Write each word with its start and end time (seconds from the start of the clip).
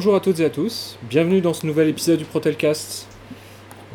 Bonjour 0.00 0.14
à 0.14 0.20
toutes 0.20 0.40
et 0.40 0.46
à 0.46 0.48
tous, 0.48 0.96
bienvenue 1.02 1.42
dans 1.42 1.52
ce 1.52 1.66
nouvel 1.66 1.88
épisode 1.88 2.16
du 2.16 2.24
Protelcast. 2.24 3.06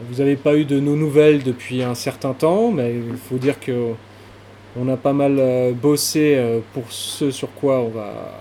Vous 0.08 0.20
n'avez 0.20 0.36
pas 0.36 0.55
eu 0.55 0.63
de 0.63 0.80
nos 0.80 0.96
nouvelles 0.96 1.41
depuis 1.41 1.82
un 1.82 1.96
certain 1.96 2.34
temps, 2.34 2.70
mais 2.70 2.94
il 2.94 3.18
faut 3.18 3.40
dire 3.40 3.59
que 3.59 3.94
on 4.80 4.88
a 4.88 4.98
pas 4.98 5.13
mal 5.13 5.38
euh, 5.40 5.72
bossé 5.72 6.36
euh, 6.36 6.60
pour 6.76 6.91
ce 6.91 7.32
sur 7.32 7.52
quoi 7.55 7.80
on 7.80 7.90
va 7.90 8.40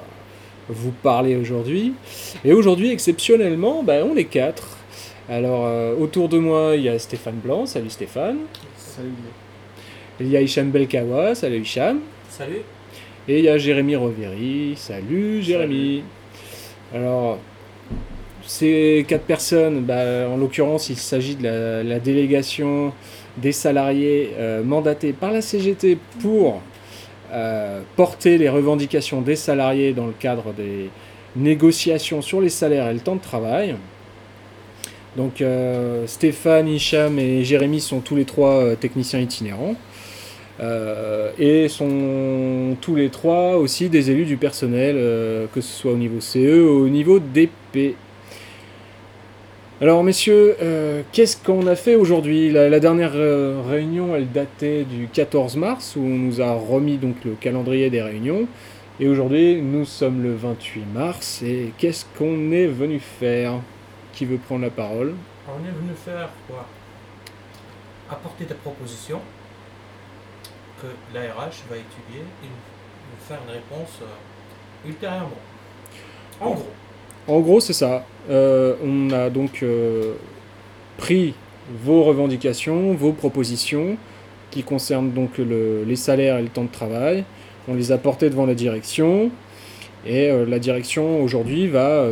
vous 0.68 0.90
parler 0.90 1.36
aujourd'hui. 1.36 1.94
Et 2.44 2.52
aujourd'hui, 2.52 2.90
exceptionnellement, 2.90 3.82
ben, 3.82 4.06
on 4.12 4.14
est 4.14 4.26
quatre. 4.26 4.76
Alors, 5.30 5.64
euh, 5.64 5.94
autour 5.96 6.28
de 6.28 6.36
moi, 6.36 6.72
il 6.76 6.82
y 6.82 6.90
a 6.90 6.98
Stéphane 6.98 7.40
Blanc. 7.42 7.64
Salut 7.64 7.88
Stéphane. 7.88 8.40
Salut. 8.76 9.08
Il 10.20 10.28
y 10.28 10.36
a 10.36 10.42
Hicham 10.42 10.70
Belkawa. 10.70 11.34
Salut 11.34 11.62
Hicham. 11.62 12.00
Salut. 12.28 12.60
Et 13.26 13.38
il 13.38 13.44
y 13.46 13.48
a 13.48 13.56
Jérémy 13.56 13.96
Roveri. 13.96 14.74
Salut 14.76 15.40
Jérémy. 15.40 16.02
Alors, 16.94 17.38
ces 18.46 19.04
quatre 19.08 19.24
personnes, 19.24 19.80
bah, 19.80 20.28
en 20.28 20.36
l'occurrence, 20.36 20.90
il 20.90 20.96
s'agit 20.96 21.36
de 21.36 21.82
la, 21.84 21.98
délégation 21.98 22.92
des 23.36 23.52
salariés 23.52 24.32
euh, 24.38 24.62
mandatés 24.62 25.12
par 25.12 25.32
la 25.32 25.40
CGT 25.40 25.98
pour 26.20 26.60
euh, 27.34 27.80
porter 27.96 28.38
les 28.38 28.48
revendications 28.48 29.20
des 29.20 29.34
salariés 29.34 29.92
dans 29.92 30.06
le 30.06 30.12
cadre 30.12 30.52
des 30.52 30.88
négociations 31.34 32.22
sur 32.22 32.40
les 32.40 32.48
salaires 32.48 32.88
et 32.88 32.94
le 32.94 33.00
temps 33.00 33.16
de 33.16 33.20
travail. 33.20 33.74
Donc 35.16 35.40
euh, 35.40 36.06
Stéphane, 36.06 36.68
Hicham 36.68 37.18
et 37.18 37.42
Jérémy 37.42 37.80
sont 37.80 37.98
tous 37.98 38.14
les 38.14 38.24
trois 38.24 38.56
euh, 38.56 38.76
techniciens 38.76 39.18
itinérants. 39.20 39.74
Et 41.36 41.68
sont 41.68 42.76
tous 42.80 42.94
les 42.94 43.08
trois 43.08 43.56
aussi 43.56 43.88
des 43.88 44.12
élus 44.12 44.24
du 44.24 44.36
personnel, 44.36 44.94
que 45.52 45.60
ce 45.60 45.80
soit 45.80 45.90
au 45.90 45.96
niveau 45.96 46.20
CE 46.20 46.62
ou 46.62 46.84
au 46.84 46.88
niveau 46.88 47.18
DP. 47.18 47.96
Alors 49.80 50.04
messieurs, 50.04 50.56
euh, 50.62 51.02
qu'est-ce 51.10 51.36
qu'on 51.36 51.66
a 51.66 51.74
fait 51.74 51.96
aujourd'hui? 51.96 52.48
La, 52.52 52.68
la 52.68 52.78
dernière 52.78 53.10
euh, 53.14 53.60
réunion, 53.68 54.14
elle 54.14 54.30
datait 54.30 54.84
du 54.84 55.08
14 55.08 55.56
mars, 55.56 55.96
où 55.96 56.00
on 56.00 56.16
nous 56.16 56.40
a 56.40 56.52
remis 56.52 56.96
donc 56.96 57.16
le 57.24 57.32
calendrier 57.32 57.90
des 57.90 58.00
réunions. 58.00 58.46
Et 59.00 59.08
aujourd'hui, 59.08 59.60
nous 59.60 59.84
sommes 59.84 60.22
le 60.22 60.32
28 60.36 60.84
mars, 60.94 61.42
et 61.42 61.72
qu'est-ce 61.76 62.04
qu'on 62.16 62.52
est 62.52 62.68
venu 62.68 63.00
faire? 63.00 63.54
Qui 64.12 64.26
veut 64.26 64.38
prendre 64.38 64.62
la 64.62 64.70
parole? 64.70 65.14
On 65.48 65.58
est 65.66 65.72
venu 65.72 65.92
faire 66.04 66.28
quoi? 66.46 66.66
Apporter 68.08 68.44
des 68.44 68.54
propositions 68.54 69.20
que 70.80 70.86
l'ARH 71.12 71.64
va 71.68 71.76
étudier 71.76 72.22
et 72.44 72.46
nous 72.46 73.26
faire 73.26 73.40
une 73.44 73.54
réponse 73.54 73.98
euh, 74.02 74.88
ultérieurement. 74.88 75.30
En 76.40 76.50
gros, 76.50 76.70
En 77.28 77.40
gros, 77.40 77.60
c'est 77.60 77.72
ça. 77.72 78.04
Euh, 78.30 78.74
on 78.84 79.10
a 79.10 79.30
donc 79.30 79.62
euh, 79.62 80.14
pris 80.98 81.34
vos 81.82 82.04
revendications, 82.04 82.92
vos 82.94 83.12
propositions 83.12 83.96
qui 84.50 84.62
concernent 84.62 85.10
donc 85.12 85.38
le- 85.38 85.84
les 85.84 85.96
salaires 85.96 86.38
et 86.38 86.42
le 86.42 86.48
temps 86.48 86.64
de 86.64 86.70
travail. 86.70 87.24
On 87.68 87.74
les 87.74 87.92
a 87.92 87.98
portées 87.98 88.28
devant 88.30 88.46
la 88.46 88.54
direction 88.54 89.30
et 90.06 90.30
euh, 90.30 90.44
la 90.46 90.58
direction 90.58 91.22
aujourd'hui 91.22 91.66
va 91.66 92.06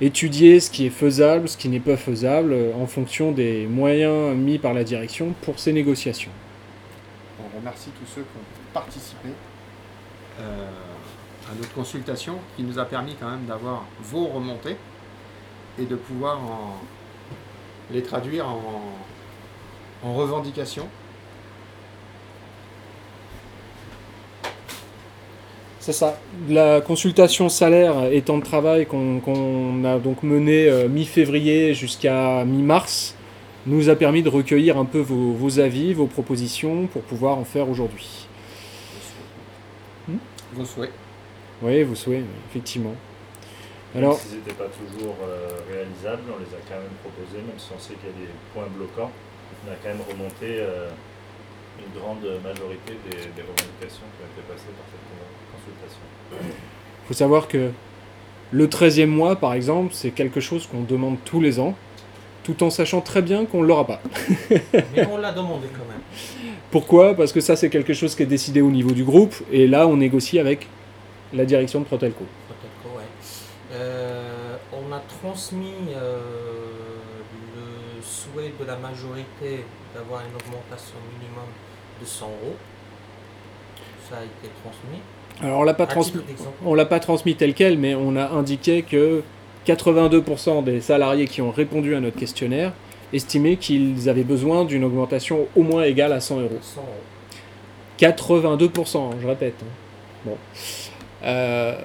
étudier 0.00 0.60
ce 0.60 0.70
qui 0.70 0.86
est 0.86 0.90
faisable, 0.90 1.48
ce 1.48 1.56
qui 1.56 1.68
n'est 1.68 1.80
pas 1.80 1.96
faisable 1.96 2.54
en 2.80 2.86
fonction 2.86 3.32
des 3.32 3.66
moyens 3.66 4.34
mis 4.36 4.58
par 4.58 4.72
la 4.74 4.84
direction 4.84 5.34
pour 5.42 5.58
ces 5.58 5.72
négociations. 5.72 6.30
On 7.40 7.58
remercie 7.58 7.90
tous 7.98 8.06
ceux 8.14 8.22
qui 8.22 8.28
ont 8.38 8.72
participé 8.72 9.28
à 11.50 11.54
notre 11.56 11.72
consultation 11.74 12.36
qui 12.56 12.62
nous 12.62 12.78
a 12.78 12.84
permis 12.84 13.14
quand 13.18 13.30
même 13.30 13.44
d'avoir 13.46 13.84
vos 14.02 14.26
remontées 14.26 14.76
et 15.78 15.84
de 15.84 15.96
pouvoir 15.96 16.38
en- 16.38 16.76
les 17.92 18.02
traduire 18.02 18.48
en, 18.48 18.82
en 20.02 20.14
revendications. 20.14 20.88
C'est 25.80 25.92
ça. 25.92 26.18
La 26.48 26.80
consultation 26.80 27.50
salaire 27.50 28.04
et 28.10 28.22
temps 28.22 28.38
de 28.38 28.44
travail 28.44 28.86
qu'on 28.86 29.84
a 29.84 29.98
donc 29.98 30.22
menée 30.22 30.66
euh, 30.70 30.88
mi-février 30.88 31.74
jusqu'à 31.74 32.44
mi-mars 32.46 33.14
nous 33.66 33.90
a 33.90 33.96
permis 33.96 34.22
de 34.22 34.30
recueillir 34.30 34.78
un 34.78 34.86
peu 34.86 35.00
vos, 35.00 35.32
vos 35.32 35.58
avis, 35.60 35.92
vos 35.92 36.06
propositions 36.06 36.86
pour 36.86 37.02
pouvoir 37.02 37.36
en 37.36 37.44
faire 37.44 37.68
aujourd'hui. 37.68 38.26
Hmm? 40.08 40.16
Vos 40.54 40.64
souhaits. 40.64 40.92
Oui, 41.62 41.82
vous 41.82 41.94
souhaitez, 41.94 42.24
effectivement. 42.50 42.94
Même 43.94 44.04
Alors, 44.04 44.18
s'ils 44.18 44.36
n'étaient 44.38 44.52
pas 44.58 44.66
toujours 44.68 45.14
euh, 45.22 45.48
réalisables, 45.70 46.22
on 46.34 46.38
les 46.40 46.50
a 46.50 46.60
quand 46.68 46.80
même 46.80 46.96
proposés, 47.02 47.38
même 47.38 47.58
si 47.58 47.68
on 47.74 47.78
sait 47.78 47.94
qu'il 47.94 48.10
y 48.10 48.12
a 48.12 48.26
des 48.26 48.32
points 48.52 48.66
bloquants, 48.74 49.10
on 49.66 49.70
a 49.70 49.76
quand 49.82 49.88
même 49.88 50.02
remonté 50.10 50.58
euh, 50.60 50.90
une 51.78 52.00
grande 52.00 52.24
majorité 52.42 52.94
des, 53.06 53.16
des 53.16 53.42
revendications 53.42 54.06
qui 54.12 54.18
ont 54.20 54.30
été 54.34 54.42
passées 54.50 54.74
par 54.74 54.86
cette 54.90 55.06
con- 55.08 55.30
consultation. 55.54 56.02
il 56.42 57.06
faut 57.08 57.14
savoir 57.14 57.46
que 57.48 57.70
le 58.50 58.66
13e 58.66 59.06
mois, 59.06 59.36
par 59.36 59.54
exemple, 59.54 59.90
c'est 59.94 60.10
quelque 60.10 60.40
chose 60.40 60.66
qu'on 60.66 60.82
demande 60.82 61.16
tous 61.24 61.40
les 61.40 61.60
ans, 61.60 61.74
tout 62.42 62.62
en 62.62 62.70
sachant 62.70 63.00
très 63.00 63.22
bien 63.22 63.46
qu'on 63.46 63.62
ne 63.62 63.66
l'aura 63.68 63.86
pas. 63.86 64.00
mais 64.50 65.06
on 65.10 65.16
l'a 65.18 65.32
demandé 65.32 65.68
quand 65.72 65.88
même. 65.88 66.02
Pourquoi? 66.70 67.14
Parce 67.14 67.32
que 67.32 67.40
ça, 67.40 67.54
c'est 67.56 67.70
quelque 67.70 67.94
chose 67.94 68.14
qui 68.16 68.24
est 68.24 68.26
décidé 68.26 68.60
au 68.60 68.70
niveau 68.70 68.90
du 68.90 69.04
groupe, 69.04 69.34
et 69.52 69.66
là, 69.68 69.86
on 69.86 69.96
négocie 69.96 70.38
avec 70.40 70.66
la 71.34 71.44
direction 71.44 71.80
de 71.80 71.84
Protelco. 71.84 72.24
Que 72.48 72.88
ouais. 72.98 73.04
Euh, 73.72 74.56
on 74.72 74.92
a 74.92 75.00
transmis 75.20 75.72
euh, 75.96 76.20
le 77.56 78.02
souhait 78.02 78.52
de 78.58 78.64
la 78.64 78.76
majorité 78.76 79.64
d'avoir 79.94 80.20
une 80.20 80.34
augmentation 80.36 80.96
minimum 81.18 81.46
de 82.00 82.06
100 82.06 82.26
euros. 82.26 82.56
Ça 84.08 84.16
a 84.18 84.22
été 84.24 84.52
transmis. 84.62 85.00
Alors, 85.40 85.60
on 85.60 85.64
l'a 85.64 85.74
pas 85.74 85.86
transmis. 85.86 86.20
On 86.64 86.74
l'a 86.74 86.84
pas 86.84 87.00
transmis 87.00 87.34
tel 87.34 87.54
quel, 87.54 87.78
mais 87.78 87.94
on 87.94 88.16
a 88.16 88.28
indiqué 88.28 88.82
que 88.82 89.22
82% 89.66 90.62
des 90.62 90.80
salariés 90.80 91.26
qui 91.26 91.40
ont 91.42 91.50
répondu 91.50 91.94
à 91.94 92.00
notre 92.00 92.18
questionnaire 92.18 92.72
estimaient 93.12 93.56
qu'ils 93.56 94.08
avaient 94.08 94.24
besoin 94.24 94.64
d'une 94.64 94.84
augmentation 94.84 95.46
au 95.56 95.62
moins 95.62 95.82
égale 95.84 96.12
à 96.12 96.20
100 96.20 96.40
euros. 96.40 96.58
100 96.60 96.80
euros. 96.80 96.90
82%, 97.98 99.10
je 99.20 99.26
répète. 99.26 99.54
hein. 99.62 99.66
Bon. 100.24 100.36
Euh, 101.24 101.76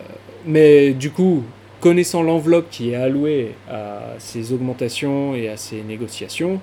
mais 0.46 0.94
du 0.94 1.12
coup, 1.12 1.44
connaissant 1.80 2.24
l'enveloppe 2.24 2.70
qui 2.70 2.92
est 2.92 2.96
allouée 2.96 3.56
à 3.70 4.16
ces 4.18 4.54
augmentations 4.54 5.36
et 5.36 5.50
à 5.50 5.58
ces 5.58 5.82
négociations, 5.82 6.60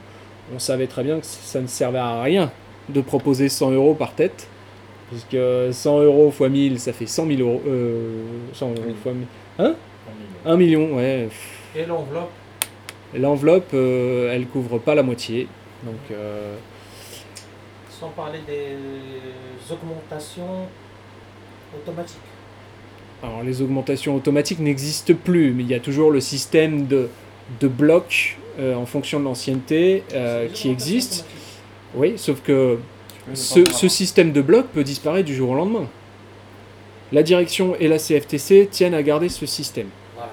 on 0.55 0.59
savait 0.59 0.87
très 0.87 1.03
bien 1.03 1.21
que 1.21 1.27
ça 1.27 1.61
ne 1.61 1.67
servait 1.67 1.99
à 1.99 2.23
rien 2.23 2.51
de 2.89 3.01
proposer 3.01 3.49
100 3.49 3.73
euros 3.73 3.95
par 3.95 4.15
tête. 4.15 4.49
Puisque 5.09 5.37
100 5.73 6.01
euros 6.01 6.29
x 6.29 6.51
1000, 6.51 6.81
ça 6.81 6.93
fait 6.93 7.07
100 7.07 7.27
000 7.27 7.41
euros. 7.41 7.63
Euh, 7.67 8.23
100 8.53 8.71
euros 8.71 8.95
fois 9.03 9.13
1000. 9.13 9.27
Hein 9.59 9.75
Un 10.45 10.57
million. 10.57 10.81
1 10.81 10.87
million, 10.89 10.97
ouais. 10.97 11.29
Et 11.77 11.87
l'enveloppe, 11.87 12.31
L'enveloppe, 13.15 13.71
euh, 13.75 14.33
elle 14.33 14.47
couvre 14.47 14.79
pas 14.79 14.95
la 14.95 15.03
moitié. 15.03 15.47
Donc, 15.85 15.95
euh, 16.11 16.57
sans 17.89 18.09
parler 18.09 18.41
des 18.47 18.77
augmentations 19.73 20.67
automatiques. 21.75 22.19
Alors 23.23 23.43
les 23.43 23.63
augmentations 23.63 24.15
automatiques 24.15 24.61
n'existent 24.61 25.15
plus, 25.15 25.53
mais 25.53 25.63
il 25.63 25.69
y 25.69 25.75
a 25.75 25.81
toujours 25.81 26.11
le 26.11 26.21
système 26.21 26.87
de, 26.87 27.09
de 27.61 27.69
blocs 27.69 28.39
euh, 28.59 28.75
en 28.75 28.87
fonction 28.87 29.21
de 29.21 29.25
l'ancienneté 29.25 30.03
euh, 30.15 30.49
qui 30.53 30.71
existe. 30.71 31.25
Oui, 31.95 32.15
sauf 32.17 32.43
que 32.43 32.79
ce, 33.35 33.65
ce 33.71 33.89
système 33.89 34.33
de 34.33 34.41
blocs 34.43 34.69
peut 34.69 34.85
disparaître 34.85 35.27
du 35.27 35.35
jour 35.35 35.51
au 35.51 35.55
lendemain. 35.55 35.89
La 37.13 37.23
direction 37.23 37.77
et 37.79 37.89
la 37.89 37.99
CFTC 37.99 38.69
tiennent 38.71 38.95
à 38.95 39.03
garder 39.03 39.29
ce 39.29 39.47
système. 39.47 39.89
Voilà. 40.15 40.33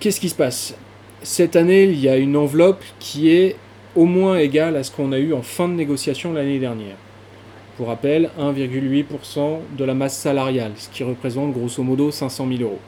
Qu'est-ce 0.00 0.20
qui 0.20 0.28
se 0.28 0.34
passe? 0.34 0.74
Cette 1.22 1.56
année, 1.56 1.84
il 1.84 1.98
y 1.98 2.08
a 2.08 2.16
une 2.16 2.36
enveloppe 2.36 2.82
qui 2.98 3.30
est 3.30 3.56
au 3.94 4.04
moins 4.04 4.38
égale 4.38 4.76
à 4.76 4.82
ce 4.84 4.90
qu'on 4.90 5.12
a 5.12 5.18
eu 5.18 5.32
en 5.32 5.42
fin 5.42 5.68
de 5.68 5.74
négociation 5.74 6.32
l'année 6.32 6.58
dernière. 6.58 6.96
Pour 7.76 7.88
rappel, 7.88 8.30
1,8% 8.38 9.58
de 9.76 9.84
la 9.84 9.92
masse 9.92 10.16
salariale, 10.16 10.72
ce 10.76 10.88
qui 10.88 11.04
représente 11.04 11.52
grosso 11.52 11.82
modo 11.82 12.10
500 12.10 12.48
000 12.48 12.62
euros. 12.62 12.78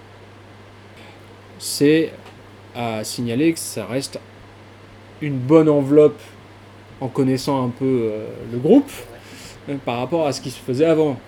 C'est 1.58 2.12
à 2.75 3.05
signaler 3.05 3.52
que 3.52 3.58
ça 3.58 3.85
reste 3.85 4.19
une 5.20 5.37
bonne 5.37 5.69
enveloppe 5.69 6.20
en 7.00 7.08
connaissant 7.08 7.64
un 7.64 7.69
peu 7.69 7.85
euh, 7.85 8.29
le 8.50 8.58
groupe 8.58 8.90
euh, 9.69 9.76
par 9.85 9.99
rapport 9.99 10.26
à 10.26 10.32
ce 10.32 10.40
qui 10.40 10.50
se 10.50 10.58
faisait 10.58 10.87
avant. 10.87 11.19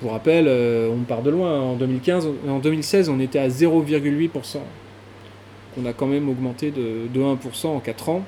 Pour 0.00 0.12
rappel, 0.12 0.46
euh, 0.46 0.88
on 0.88 1.02
part 1.02 1.22
de 1.22 1.30
loin. 1.30 1.60
En 1.60 1.74
2015, 1.74 2.28
en 2.48 2.60
2016, 2.60 3.08
on 3.08 3.18
était 3.18 3.40
à 3.40 3.48
0,8%. 3.48 4.58
On 5.76 5.84
a 5.86 5.92
quand 5.92 6.06
même 6.06 6.28
augmenté 6.28 6.70
de, 6.70 7.08
de 7.12 7.20
1% 7.20 7.66
en 7.66 7.80
4 7.80 8.08
ans. 8.08 8.22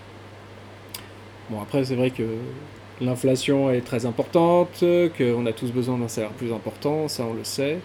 Bon, 1.51 1.61
après, 1.63 1.85
c'est 1.85 1.95
vrai 1.95 2.11
que 2.11 2.25
l'inflation 3.01 3.71
est 3.71 3.81
très 3.81 4.07
importante, 4.07 4.83
qu'on 5.19 5.47
a 5.47 5.53
tous 5.53 5.71
besoin 5.71 5.99
d'un 5.99 6.09
salaire 6.09 6.31
plus 6.31 6.53
important, 6.53 7.09
ça 7.09 7.25
on 7.29 7.35
le 7.35 7.45
sait. 7.45 7.79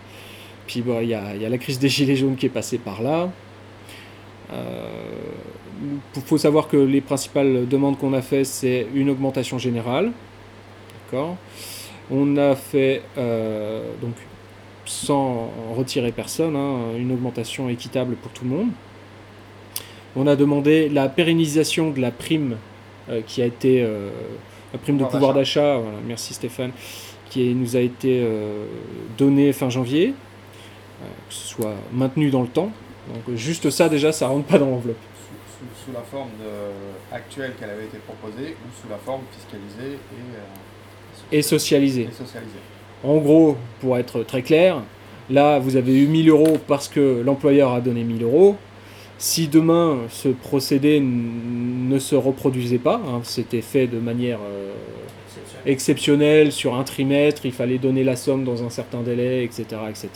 Puis 0.68 0.84
il 0.86 1.08
y, 1.08 1.13
a, 1.13 1.50
la 1.50 1.58
crise 1.58 1.80
des 1.80 1.90
gilets 1.90 2.16
jaunes 2.16 2.36
qui 2.36 2.46
est 2.46 2.50
passée 2.50 2.78
par 2.78 3.02
là. 3.02 3.30
Il 6.16 6.22
faut 6.22 6.38
savoir 6.38 6.68
que 6.68 6.78
les 6.78 7.02
principales 7.02 7.68
demandes 7.68 7.98
qu'on 7.98 8.13
a 8.13 8.22
fait, 8.22 8.44
c'est 8.44 8.88
une 8.94 9.10
augmentation 9.10 9.58
générale. 9.58 10.12
D'accord? 11.06 11.38
On 12.10 12.36
a 12.38 12.56
fait, 12.56 13.04
euh, 13.18 13.84
donc, 14.02 14.16
sans 14.86 15.50
retirer 15.75 16.12
personne, 16.12 16.56
hein, 16.56 16.98
une 16.98 17.12
augmentation 17.13 17.69
équitable 17.69 18.16
pour 18.16 18.31
tout 18.31 18.44
le 18.44 18.52
monde. 18.52 18.69
On 20.16 20.28
a 20.28 20.36
demandé 20.36 20.90
la 20.90 21.08
pérennisation 21.08 21.92
de 21.92 22.02
la 22.02 22.12
prime 22.12 22.58
euh, 23.10 23.22
qui 23.25 23.42
a 23.42 23.46
été 23.46 23.81
euh, 23.81 24.10
la 24.73 24.79
prime 24.79 24.97
de 24.97 25.06
Pouvoir 25.06 25.33
d'achat. 25.33 25.77
Voilà, 25.77 25.97
merci 26.07 26.33
Stéphane, 26.33 26.71
qui 27.29 27.53
nous 27.53 27.75
a 27.75 27.79
été 27.79 28.21
euh, 28.23 28.65
donnée 29.18 29.53
fin 29.53 29.69
janvier, 29.69 30.13
euh, 31.01 31.06
que 31.27 31.33
ce 31.33 31.47
soit 31.47 31.73
maintenu 31.91 32.29
dans 32.29 32.41
le 32.41 32.47
temps. 32.47 32.71
Donc 33.13 33.35
juste 33.35 33.69
ça 33.69 33.89
déjà, 33.89 34.12
ça 34.12 34.27
rentre 34.27 34.45
pas 34.45 34.59
dans 34.59 34.68
l'enveloppe. 34.69 34.97
Sous, 35.18 35.65
sous- 35.65 35.85
sous 35.85 35.91
la 35.94 36.01
forme 36.01 36.29
de- 36.39 37.15
actuelle 37.15 37.53
qu'elle 37.59 37.69
avait 37.71 37.85
été 37.85 37.97
proposée 37.97 38.51
ou 38.51 38.81
sous 38.81 38.89
la 38.89 38.97
forme 38.97 39.21
fiscalisée 39.35 39.95
et, 39.95 40.35
euh, 40.35 41.38
Et 41.38 41.41
socialisé. 41.41 42.03
et 42.03 42.12
socialisée. 42.12 42.59
En 43.03 43.17
gros, 43.17 43.57
pour 43.79 43.97
être 43.97 44.24
très 44.24 44.44
clair, 44.44 44.81
là 45.29 45.57
vous 45.59 45.75
avez 45.75 45.97
eu 45.97 46.07
1000 46.07 46.29
euros 46.29 46.57
parce 46.67 46.88
que 46.88 47.21
l'employeur 47.25 47.74
a 47.74 47.81
donné 47.81 48.03
1000 48.03 48.24
euros. 48.24 48.56
Si 49.21 49.47
demain 49.47 50.00
ce 50.09 50.29
procédé 50.29 51.00
ne 51.00 52.00
se 52.00 52.15
reproduisait 52.15 52.79
pas, 52.79 53.00
hein, 53.07 53.21
c'était 53.21 53.62
fait 53.62 53.85
de 53.85 54.00
manière 54.00 54.39
euh, 54.44 54.73
Exceptionnel. 55.27 55.71
exceptionnelle 55.71 56.51
sur 56.51 56.73
un 56.73 56.83
trimestre, 56.83 57.45
il 57.45 57.51
fallait 57.51 57.77
donner 57.77 58.03
la 58.03 58.15
somme 58.15 58.44
dans 58.44 58.63
un 58.63 58.71
certain 58.71 59.01
délai, 59.01 59.44
etc. 59.44 59.63
etc. 59.88 60.09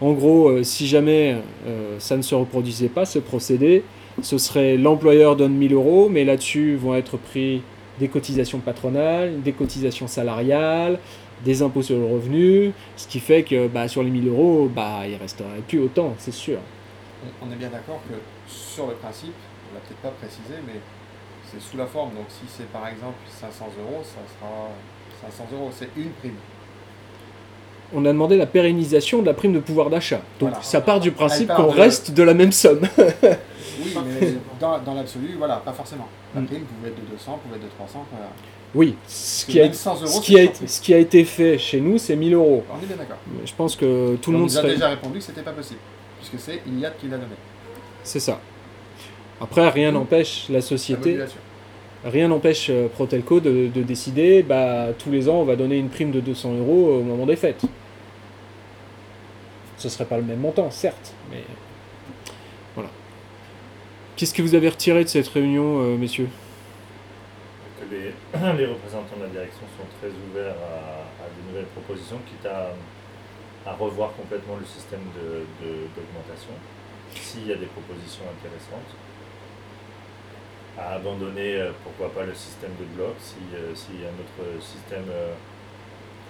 En 0.00 0.12
gros, 0.12 0.48
euh, 0.48 0.62
si 0.62 0.86
jamais 0.86 1.36
euh, 1.66 1.96
ça 1.98 2.16
ne 2.16 2.22
se 2.22 2.34
reproduisait 2.34 2.88
pas, 2.88 3.04
ce 3.04 3.18
procédé, 3.18 3.82
ce 4.22 4.38
serait 4.38 4.78
l'employeur 4.78 5.36
donne 5.36 5.52
1000 5.52 5.74
euros, 5.74 6.08
mais 6.08 6.24
là-dessus 6.24 6.76
vont 6.76 6.94
être 6.94 7.18
pris 7.18 7.60
des 8.00 8.08
cotisations 8.08 8.60
patronales, 8.60 9.42
des 9.42 9.52
cotisations 9.52 10.06
salariales, 10.06 10.98
des 11.44 11.60
impôts 11.60 11.82
sur 11.82 11.98
le 11.98 12.06
revenu, 12.06 12.72
ce 12.96 13.06
qui 13.06 13.20
fait 13.20 13.42
que 13.42 13.68
bah, 13.68 13.86
sur 13.86 14.02
les 14.02 14.10
1000 14.10 14.28
euros, 14.28 14.70
bah, 14.74 15.00
il 15.06 15.16
resterait 15.16 15.60
plus 15.68 15.80
autant, 15.80 16.14
c'est 16.16 16.32
sûr. 16.32 16.56
On, 17.24 17.46
on 17.48 17.52
est 17.52 17.56
bien 17.56 17.68
d'accord 17.68 18.00
que 18.08 18.14
sur 18.50 18.86
le 18.86 18.94
principe, 18.94 19.34
on 19.70 19.74
l'a 19.74 19.80
peut-être 19.80 20.00
pas 20.00 20.10
précisé, 20.20 20.54
mais 20.66 20.80
c'est 21.50 21.60
sous 21.60 21.76
la 21.76 21.86
forme. 21.86 22.10
Donc 22.14 22.26
si 22.28 22.44
c'est 22.48 22.70
par 22.70 22.86
exemple 22.88 23.16
500 23.40 23.66
euros, 23.80 24.02
ça 24.04 24.20
sera 24.38 25.30
500 25.30 25.44
euros. 25.56 25.70
C'est 25.76 25.88
une 25.96 26.10
prime. 26.10 26.34
On 27.94 28.04
a 28.04 28.08
demandé 28.08 28.36
la 28.36 28.46
pérennisation 28.46 29.22
de 29.22 29.26
la 29.26 29.34
prime 29.34 29.54
de 29.54 29.60
pouvoir 29.60 29.88
d'achat. 29.88 30.20
Donc 30.40 30.50
Voilà. 30.50 30.62
ça 30.62 30.80
part 30.82 31.00
du 31.00 31.10
principe 31.10 31.48
qu'on 31.54 31.72
de- 31.72 31.80
reste 31.80 32.10
de 32.12 32.22
la 32.22 32.34
même 32.34 32.52
somme. 32.52 32.82
Oui, 33.80 33.94
mais 34.20 34.34
dans, 34.58 34.76
dans 34.80 34.94
l'absolu, 34.94 35.36
voilà, 35.38 35.56
pas 35.64 35.72
forcément. 35.72 36.08
La 36.34 36.40
Mm. 36.40 36.46
prime 36.46 36.62
pouvait 36.62 36.88
être 36.88 36.96
de 36.96 37.10
200, 37.12 37.38
pouvait 37.44 37.56
être 37.58 37.62
de 37.62 37.68
300. 37.68 38.04
Voilà. 38.10 38.26
Oui, 38.74 38.96
ce 39.06 39.46
qui, 39.46 39.60
a, 39.60 39.64
même 39.64 39.72
100 39.72 39.94
euros, 39.94 40.06
ce, 40.06 40.12
c'est 40.14 40.20
qui 40.20 40.34
a 40.36 40.38
une 40.40 40.44
été, 40.46 40.52
surprise. 40.54 40.74
ce 40.74 40.80
qui 40.82 40.94
a 40.94 40.98
été 40.98 41.24
fait 41.24 41.58
chez 41.58 41.80
nous, 41.80 41.96
c'est 41.96 42.16
1000 42.16 42.34
euros. 42.34 42.64
On 42.68 42.82
est 42.82 42.86
bien 42.86 42.96
d'accord. 42.96 43.18
Je 43.46 43.52
pense 43.54 43.76
que 43.76 44.16
tout 44.16 44.32
le 44.32 44.36
on 44.36 44.40
monde 44.40 44.48
nous 44.50 44.58
a 44.58 44.62
serait... 44.62 44.74
déjà 44.74 44.88
répondu 44.88 45.18
que 45.20 45.24
c'était 45.24 45.42
pas 45.42 45.52
possible, 45.52 45.78
puisque 46.28 46.44
c'est 46.44 46.60
Iliad 46.66 46.94
qui 47.00 47.08
l'a 47.08 47.16
donné. 47.16 47.34
C'est 48.02 48.20
ça. 48.20 48.40
Après, 49.40 49.68
rien 49.68 49.92
n'empêche 49.92 50.48
la 50.48 50.60
société, 50.60 51.18
rien 52.04 52.28
n'empêche 52.28 52.68
euh, 52.70 52.88
Protelco 52.88 53.40
de, 53.40 53.68
de 53.72 53.82
décider, 53.82 54.42
bah, 54.42 54.88
tous 54.98 55.10
les 55.10 55.28
ans, 55.28 55.36
on 55.36 55.44
va 55.44 55.56
donner 55.56 55.78
une 55.78 55.88
prime 55.88 56.10
de 56.10 56.20
200 56.20 56.54
euros 56.58 56.98
au 56.98 57.02
moment 57.02 57.26
des 57.26 57.36
fêtes. 57.36 57.62
Ce 59.76 59.88
serait 59.88 60.06
pas 60.06 60.16
le 60.16 60.24
même 60.24 60.40
montant, 60.40 60.70
certes, 60.72 61.14
mais 61.30 61.42
voilà. 62.74 62.90
Qu'est-ce 64.16 64.34
que 64.34 64.42
vous 64.42 64.56
avez 64.56 64.68
retiré 64.68 65.04
de 65.04 65.08
cette 65.08 65.28
réunion, 65.28 65.80
euh, 65.80 65.96
messieurs? 65.96 66.28
Que 67.78 67.94
les, 67.94 68.56
les 68.58 68.66
représentants 68.66 69.16
de 69.18 69.22
la 69.22 69.28
direction 69.28 69.62
sont 69.78 69.86
très 70.00 70.08
ouverts 70.08 70.56
à, 70.56 71.22
à 71.22 71.28
de 71.28 71.48
nouvelles 71.48 71.70
propositions, 71.76 72.18
quitte 72.26 72.46
à, 72.46 72.72
à 73.68 73.74
revoir 73.74 74.12
complètement 74.16 74.56
le 74.58 74.64
système 74.64 75.04
de- 75.14 75.44
de- 75.60 75.86
d'augmentation, 75.94 76.54
s'il 77.14 77.46
y 77.46 77.52
a 77.52 77.56
des 77.56 77.66
propositions 77.66 78.24
intéressantes. 78.24 78.92
À 80.78 80.94
abandonner, 80.94 81.56
euh, 81.60 81.72
pourquoi 81.84 82.12
pas, 82.14 82.24
le 82.24 82.34
système 82.34 82.70
de 82.80 82.84
bloc, 82.96 83.14
si, 83.20 83.34
euh, 83.54 83.74
si 83.74 83.92
un 84.06 84.14
autre 84.22 84.62
système 84.62 85.04
euh, 85.10 85.34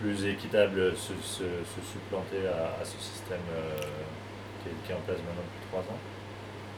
plus 0.00 0.26
équitable 0.26 0.96
se, 0.96 1.12
se, 1.22 1.44
se 1.44 1.80
supplanter 1.92 2.46
à, 2.48 2.80
à 2.80 2.84
ce 2.84 2.96
système 2.98 3.44
qui, 4.62 4.68
est, 4.70 4.86
qui 4.86 4.92
est 4.92 4.94
en 4.94 5.00
place 5.06 5.18
maintenant 5.18 5.44
depuis 5.44 5.68
trois 5.70 5.80
ans. 5.82 5.98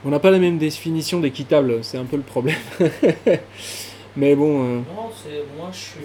On 0.04 0.08
n'a 0.08 0.18
pas 0.18 0.30
la 0.30 0.38
même 0.38 0.58
définition 0.58 1.20
d'équitable, 1.20 1.84
c'est 1.84 1.98
un 1.98 2.06
peu 2.06 2.16
le 2.16 2.22
problème. 2.22 2.56
mais 4.16 4.34
bon, 4.34 4.64
euh, 4.64 4.76
Non, 4.96 5.10
c'est 5.14 5.44
moi 5.56 5.68
je 5.72 5.78
suis. 5.78 6.00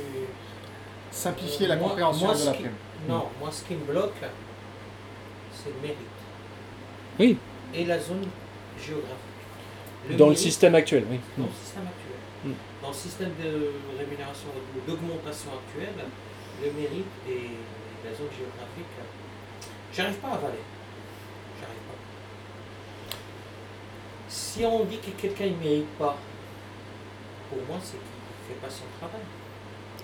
Simplifier 1.12 1.68
la 1.68 1.78
compréhension 1.78 2.26
moi, 2.26 2.36
de 2.36 2.40
ce 2.40 2.46
la 2.48 2.52
qui- 2.52 2.64
prime. 2.64 2.74
Non, 3.08 3.24
moi 3.40 3.50
ce 3.52 3.64
qui 3.64 3.74
me 3.76 3.86
bloque, 3.86 4.14
c'est 5.56 5.70
le 5.70 5.82
mérite. 5.82 5.98
Oui. 7.20 7.38
Et 7.74 7.86
la 7.86 8.00
zone 8.00 8.26
géographique. 8.80 10.18
dans 10.18 10.30
le 10.30 10.36
système 10.36 10.76
actuel, 10.76 11.06
oui. 11.10 11.20
Dans 11.38 11.46
le 11.46 11.52
système 11.64 11.84
actuel. 11.88 12.52
Mm. 12.52 12.54
Dans 12.82 12.88
le 12.90 12.94
système 12.94 13.32
de 13.44 13.72
rémunération, 13.98 14.48
ou 14.54 14.90
d'augmentation 14.90 15.50
actuelle, 15.52 16.06
le 16.62 16.72
mérite 16.72 17.06
et 17.30 17.50
la 18.06 18.12
zone 18.16 18.30
géographique, 18.38 18.94
j'arrive 19.94 20.16
pas 20.16 20.28
à 20.30 20.34
avaler. 20.34 20.64
J'arrive 21.60 21.84
pas. 21.88 23.18
Si 24.28 24.64
on 24.66 24.84
dit 24.86 25.00
que 25.00 25.12
quelqu'un 25.20 25.46
ne 25.46 25.56
mérite 25.64 25.90
pas, 25.98 26.18
pour 27.50 27.60
moi 27.68 27.78
c'est 27.82 27.98
qu'il 27.98 28.00
ne 28.00 28.48
fait 28.48 28.62
pas 28.66 28.70
son 28.70 28.84
travail. 29.00 29.22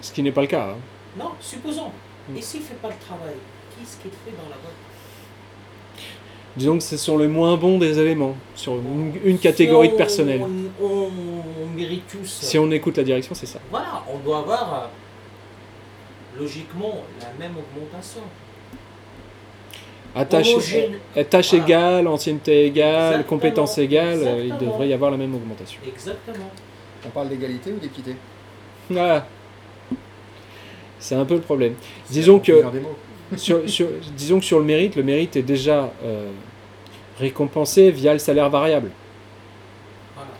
Ce 0.02 0.12
qui 0.12 0.24
n'est 0.24 0.32
pas 0.32 0.42
le 0.42 0.48
cas. 0.48 0.70
hein. 0.72 0.78
Non, 1.18 1.32
supposons. 1.40 1.92
Mm. 2.30 2.38
Et 2.38 2.42
s'il 2.42 2.62
ne 2.62 2.66
fait 2.66 2.76
pas 2.76 2.90
le 2.90 2.98
travail, 2.98 3.36
qu'est-ce 3.72 3.98
qu'il 3.98 4.12
fait 4.12 4.32
dans 4.32 4.50
la 4.50 4.56
boîte? 4.56 4.74
Disons 6.58 6.78
que 6.78 6.84
ce 6.84 6.98
sont 6.98 7.18
les 7.18 7.28
moins 7.28 7.56
bons 7.56 7.78
des 7.80 7.98
éléments, 8.00 8.36
sur 8.56 8.74
une, 8.76 9.14
une 9.24 9.38
catégorie 9.40 9.88
Si 9.88 9.92
de 9.92 9.96
on- 9.96 9.98
personnel. 9.98 10.42
On, 10.82 10.86
on- 10.86 11.10
on 11.64 11.76
mérite 11.78 12.04
tous. 12.12 12.26
Si 12.42 12.60
on 12.60 12.70
écoute 12.72 12.98
la 12.98 13.04
direction, 13.04 13.34
c'est 13.34 13.46
ça. 13.46 13.60
Voilà, 13.70 14.04
on 14.14 14.18
doit 14.20 14.40
avoir 14.40 14.74
euh, 14.74 16.40
logiquement 16.42 16.96
la 17.22 17.28
même 17.40 17.56
augmentation. 17.58 18.22
Attache, 20.14 20.50
Homogène. 20.52 20.98
tâche 21.30 21.50
Voilà. 21.52 21.66
égale, 21.66 22.08
ancienneté 22.10 22.66
égale, 22.66 22.90
Exactement, 23.14 23.24
compétence 23.30 23.78
égale, 23.78 24.20
il 24.46 24.58
devrait 24.58 24.90
y 24.90 24.94
avoir 24.94 25.10
la 25.10 25.16
même 25.18 25.34
augmentation. 25.34 25.80
Exactement. 25.88 26.52
On 27.06 27.10
parle 27.12 27.30
d'égalité 27.30 27.72
ou 27.72 27.78
d'équité? 27.80 28.16
Ah. 28.98 29.26
C'est 31.00 31.16
un 31.16 31.24
peu 31.24 31.36
le 31.36 31.42
problème. 31.42 31.76
C'est 32.06 32.14
Disons 32.14 32.40
que, 32.40 32.52
confusion 32.52 32.70
des 32.72 32.80
mots. 32.82 32.96
Sur, 33.38 33.70
sur- 33.70 33.88
disons 34.16 34.40
que 34.40 34.46
sur 34.46 34.60
le 34.60 34.66
mérite, 34.66 34.96
le 34.96 35.04
mérite 35.04 35.36
est 35.36 35.42
déjà 35.44 35.92
euh, 36.04 36.30
récompensé 37.20 37.92
via 37.92 38.14
le 38.14 38.20
salaire 38.20 38.50
variable. 38.50 38.92
Voilà. 40.16 40.32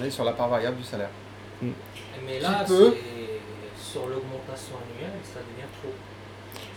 On 0.00 0.04
est 0.04 0.10
sur 0.10 0.24
la 0.24 0.32
part 0.32 0.48
variable 0.48 0.76
du 0.78 0.84
salaire. 0.84 1.10
Mais 1.62 2.40
là, 2.40 2.64
peut 2.66 2.94
c'est 2.94 3.92
sur 3.92 4.02
l'augmentation 4.02 4.74
annuelle, 4.76 5.18
ça 5.24 5.40
devient 5.40 5.68
trop. 5.82 5.92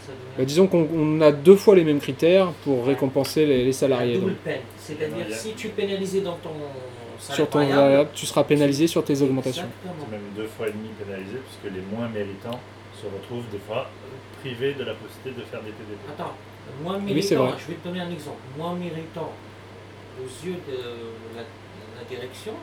Ça 0.05 0.11
devient 0.11 0.37
Bah, 0.37 0.45
disons 0.45 0.67
qu'on 0.67 0.87
on 0.95 1.21
a 1.21 1.31
deux 1.31 1.55
fois 1.55 1.75
les 1.75 1.83
mêmes 1.83 1.99
critères 1.99 2.51
pour 2.63 2.85
récompenser 2.85 3.45
les, 3.45 3.59
les 3.59 3.65
la 3.67 3.73
salariés. 3.73 4.15
double 4.15 4.31
Donc, 4.31 4.39
peine. 4.39 4.61
C'est-à-dire 4.77 5.25
si 5.35 5.53
tu 5.53 5.69
pénalisais 5.69 6.21
dans 6.21 6.35
ton 6.37 6.49
salaire 7.19 7.35
sur 7.35 7.49
ton 7.49 7.59
variable, 7.59 7.79
variable, 7.81 8.09
tu 8.13 8.25
seras 8.25 8.43
pénalisé 8.43 8.87
sur 8.87 9.03
tes 9.05 9.21
augmentations. 9.21 9.63
Exactement. 9.63 10.07
même 10.11 10.21
deux 10.35 10.47
fois 10.47 10.67
et 10.67 10.71
demi 10.71 10.89
pénalisés, 10.99 11.37
puisque 11.61 11.73
les 11.73 11.81
moins 11.95 12.07
méritants 12.09 12.59
se 12.99 13.05
retrouvent 13.05 13.49
des 13.51 13.59
fois 13.59 13.87
privés 14.41 14.73
de 14.73 14.83
la 14.83 14.93
possibilité 14.93 15.41
de 15.41 15.45
faire 15.45 15.61
des 15.61 15.71
TDP. 15.71 15.99
Attends, 16.11 16.33
Oui, 16.83 17.01
méritant, 17.01 17.45
vrai. 17.47 17.55
je 17.59 17.67
vais 17.67 17.73
te 17.75 17.87
donner 17.87 18.01
un 18.01 18.11
exemple, 18.11 18.37
moins 18.57 18.73
méritant 18.75 19.31
aux 20.19 20.45
yeux 20.45 20.57
de 20.67 20.77
la, 21.35 21.41
la 21.41 22.03
direction, 22.07 22.53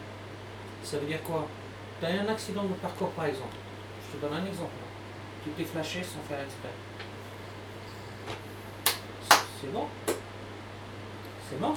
ça 0.82 0.98
veut 0.98 1.06
dire 1.06 1.22
quoi? 1.22 1.46
Tu 2.00 2.06
as 2.06 2.10
un 2.10 2.28
accident 2.28 2.64
de 2.64 2.74
parcours 2.74 3.10
par 3.10 3.26
exemple, 3.26 3.54
je 4.12 4.16
te 4.16 4.22
donne 4.24 4.38
un 4.40 4.46
exemple, 4.46 4.70
tu 5.44 5.50
t'es 5.50 5.64
flashé 5.64 6.02
sans 6.02 6.20
faire 6.28 6.40
exprès. 6.44 6.70
C'est 9.60 9.72
bon 9.72 9.86
C'est 11.50 11.60
mort. 11.60 11.76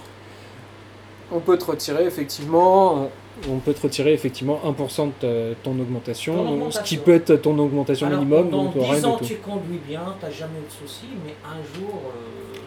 On 1.31 1.39
peut 1.39 1.57
te 1.57 1.65
retirer 1.65 2.05
effectivement, 2.05 3.09
on 3.49 3.57
peut 3.59 3.73
te 3.73 3.81
retirer 3.81 4.13
effectivement 4.13 4.61
1% 4.65 5.11
de 5.21 5.55
ton 5.63 5.71
augmentation, 5.79 6.35
Ton 6.35 6.71
ce 6.71 6.81
qui 6.81 6.97
peut 6.97 7.15
être 7.15 7.35
ton 7.37 7.57
augmentation 7.57 8.07
Alors 8.07 8.19
minimum, 8.19 8.49
pendant 8.49 8.63
donc 8.65 8.77
10 8.77 8.79
rien 8.91 9.03
ans 9.05 9.13
du 9.17 9.19
tout. 9.19 9.25
tu 9.25 9.35
conduis 9.37 9.79
bien, 9.87 10.15
tu 10.19 10.25
n'as 10.25 10.31
jamais 10.31 10.59
eu 10.59 10.65
de 10.67 10.87
soucis, 10.87 11.09
mais 11.25 11.35
un 11.43 11.57
jour, 11.75 12.01
euh, 12.07 12.57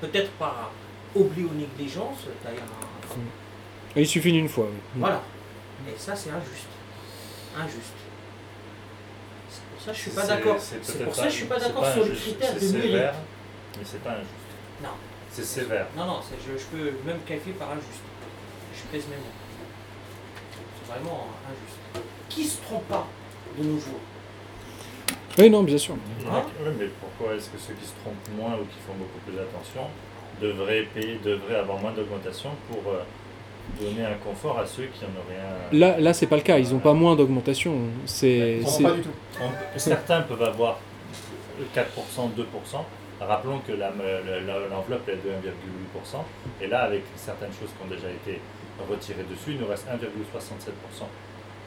peut-être 0.00 0.30
par 0.32 0.70
oubli 1.14 1.44
ou 1.44 1.50
négligence, 1.54 2.18
tu 2.42 2.46
as 2.48 2.50
un, 2.52 4.00
Il 4.00 4.06
suffit 4.06 4.32
d'une 4.32 4.48
fois. 4.48 4.66
oui. 4.70 4.78
Voilà. 5.00 5.22
Et 5.88 5.94
ça, 5.98 6.14
c'est 6.14 6.30
injuste. 6.30 6.68
Injuste. 7.58 7.92
C'est 9.50 9.62
pour 9.72 9.80
ça 9.82 9.90
que 9.90 9.96
je 9.96 10.02
suis 10.02 10.10
pas 10.10 10.26
d'accord. 10.26 10.56
c'est 10.60 11.04
pour 11.04 11.14
ça 11.14 11.22
que 11.24 11.28
je 11.30 11.34
suis 11.34 11.44
pas 11.46 11.58
d'accord 11.58 11.86
sur 11.92 12.04
le 12.04 12.10
critère 12.14 12.50
c'est 12.58 12.66
de 12.66 12.72
mérite. 12.72 12.90
sévère, 12.92 13.14
Mais 13.78 13.84
c'est 13.84 14.02
pas 14.02 14.10
injuste. 14.10 14.30
Non. 14.82 14.88
C'est 15.30 15.44
sévère. 15.44 15.86
Non, 15.96 16.06
non, 16.06 16.20
je, 16.30 16.58
je 16.58 16.64
peux 16.66 16.92
même 17.06 17.18
qualifier 17.26 17.52
par 17.54 17.70
injuste. 17.72 18.02
Je 18.74 18.82
pèse 18.92 19.06
mes 19.08 19.16
mots. 19.16 19.22
C'est 20.86 20.92
vraiment 20.92 21.26
injuste. 21.48 22.06
Qui 22.28 22.44
se 22.44 22.62
trompe 22.62 22.84
pas 22.88 23.06
de 23.58 23.64
nos 23.64 23.78
jours 23.78 24.00
Oui, 25.38 25.50
non, 25.50 25.62
bien 25.62 25.78
sûr. 25.78 25.94
Hein? 25.94 26.42
Oui, 26.60 26.72
mais 26.78 26.86
pourquoi 27.00 27.34
est-ce 27.34 27.48
que 27.50 27.58
ceux 27.58 27.74
qui 27.74 27.86
se 27.86 27.92
trompent 28.02 28.38
moins 28.38 28.54
ou 28.54 28.64
qui 28.64 28.78
font 28.86 28.94
beaucoup 28.98 29.18
plus 29.26 29.38
attention 29.38 29.82
devraient 30.40 30.82
payer, 30.94 31.18
devraient 31.24 31.56
avoir 31.56 31.78
moins 31.78 31.92
d'augmentation 31.92 32.50
pour 32.68 32.92
euh, 32.92 33.02
donner 33.80 34.04
un 34.04 34.14
confort 34.14 34.58
à 34.58 34.66
ceux 34.66 34.84
qui 34.84 35.04
en 35.04 35.08
ont 35.08 35.24
rien. 35.28 35.78
Là, 35.78 35.98
là 35.98 36.12
c'est 36.12 36.26
pas 36.26 36.36
le 36.36 36.42
cas. 36.42 36.58
Ils 36.58 36.72
n'ont 36.72 36.78
pas 36.78 36.92
moins 36.92 37.16
d'augmentation. 37.16 37.74
C'est, 38.04 38.60
pas 38.82 38.90
du 38.92 39.02
tout. 39.02 39.08
On- 39.40 39.78
certains 39.78 40.20
peuvent 40.22 40.42
avoir 40.42 40.78
4%, 41.74 41.84
2%. 42.36 42.84
Rappelons 43.20 43.60
que 43.60 43.72
l'enveloppe 43.72 45.08
est 45.08 45.16
de 45.24 45.30
1,8%. 45.30 46.18
Et 46.60 46.66
là, 46.66 46.82
avec 46.82 47.02
certaines 47.16 47.52
choses 47.52 47.70
qui 47.76 47.82
ont 47.84 47.88
déjà 47.88 48.08
été 48.10 48.40
retirées 48.90 49.24
dessus, 49.30 49.52
il 49.52 49.60
nous 49.60 49.66
reste 49.66 49.86
1,67%. 49.88 51.04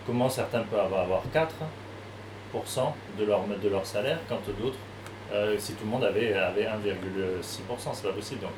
Comment 0.06 0.30
certains 0.30 0.62
peuvent 0.62 0.80
avoir, 0.80 1.02
avoir 1.02 1.24
4% 1.34 2.92
de 3.20 3.26
leur, 3.26 3.42
de 3.62 3.70
leur 3.70 3.86
salaire 3.86 4.20
quand 4.28 4.40
d'autres, 4.60 4.78
euh, 5.34 5.56
si 5.58 5.74
tout 5.74 5.86
le 5.86 5.92
monde 5.92 6.04
avait, 6.04 6.34
avait 6.34 6.66
1,6%, 6.66 7.90
c'est 7.94 8.04
pas 8.08 8.14
possible. 8.14 8.42
Donc, 8.42 8.52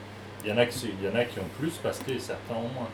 il 0.44 0.50
y, 0.50 0.54
en 0.54 0.58
a 0.58 0.66
qui, 0.66 0.88
il 1.02 1.06
y 1.06 1.10
en 1.10 1.16
a 1.16 1.24
qui 1.26 1.40
ont 1.40 1.48
plus 1.60 1.74
parce 1.84 2.00
que 2.00 2.18
certains 2.18 2.56
ont 2.56 2.70
moins. 2.74 2.90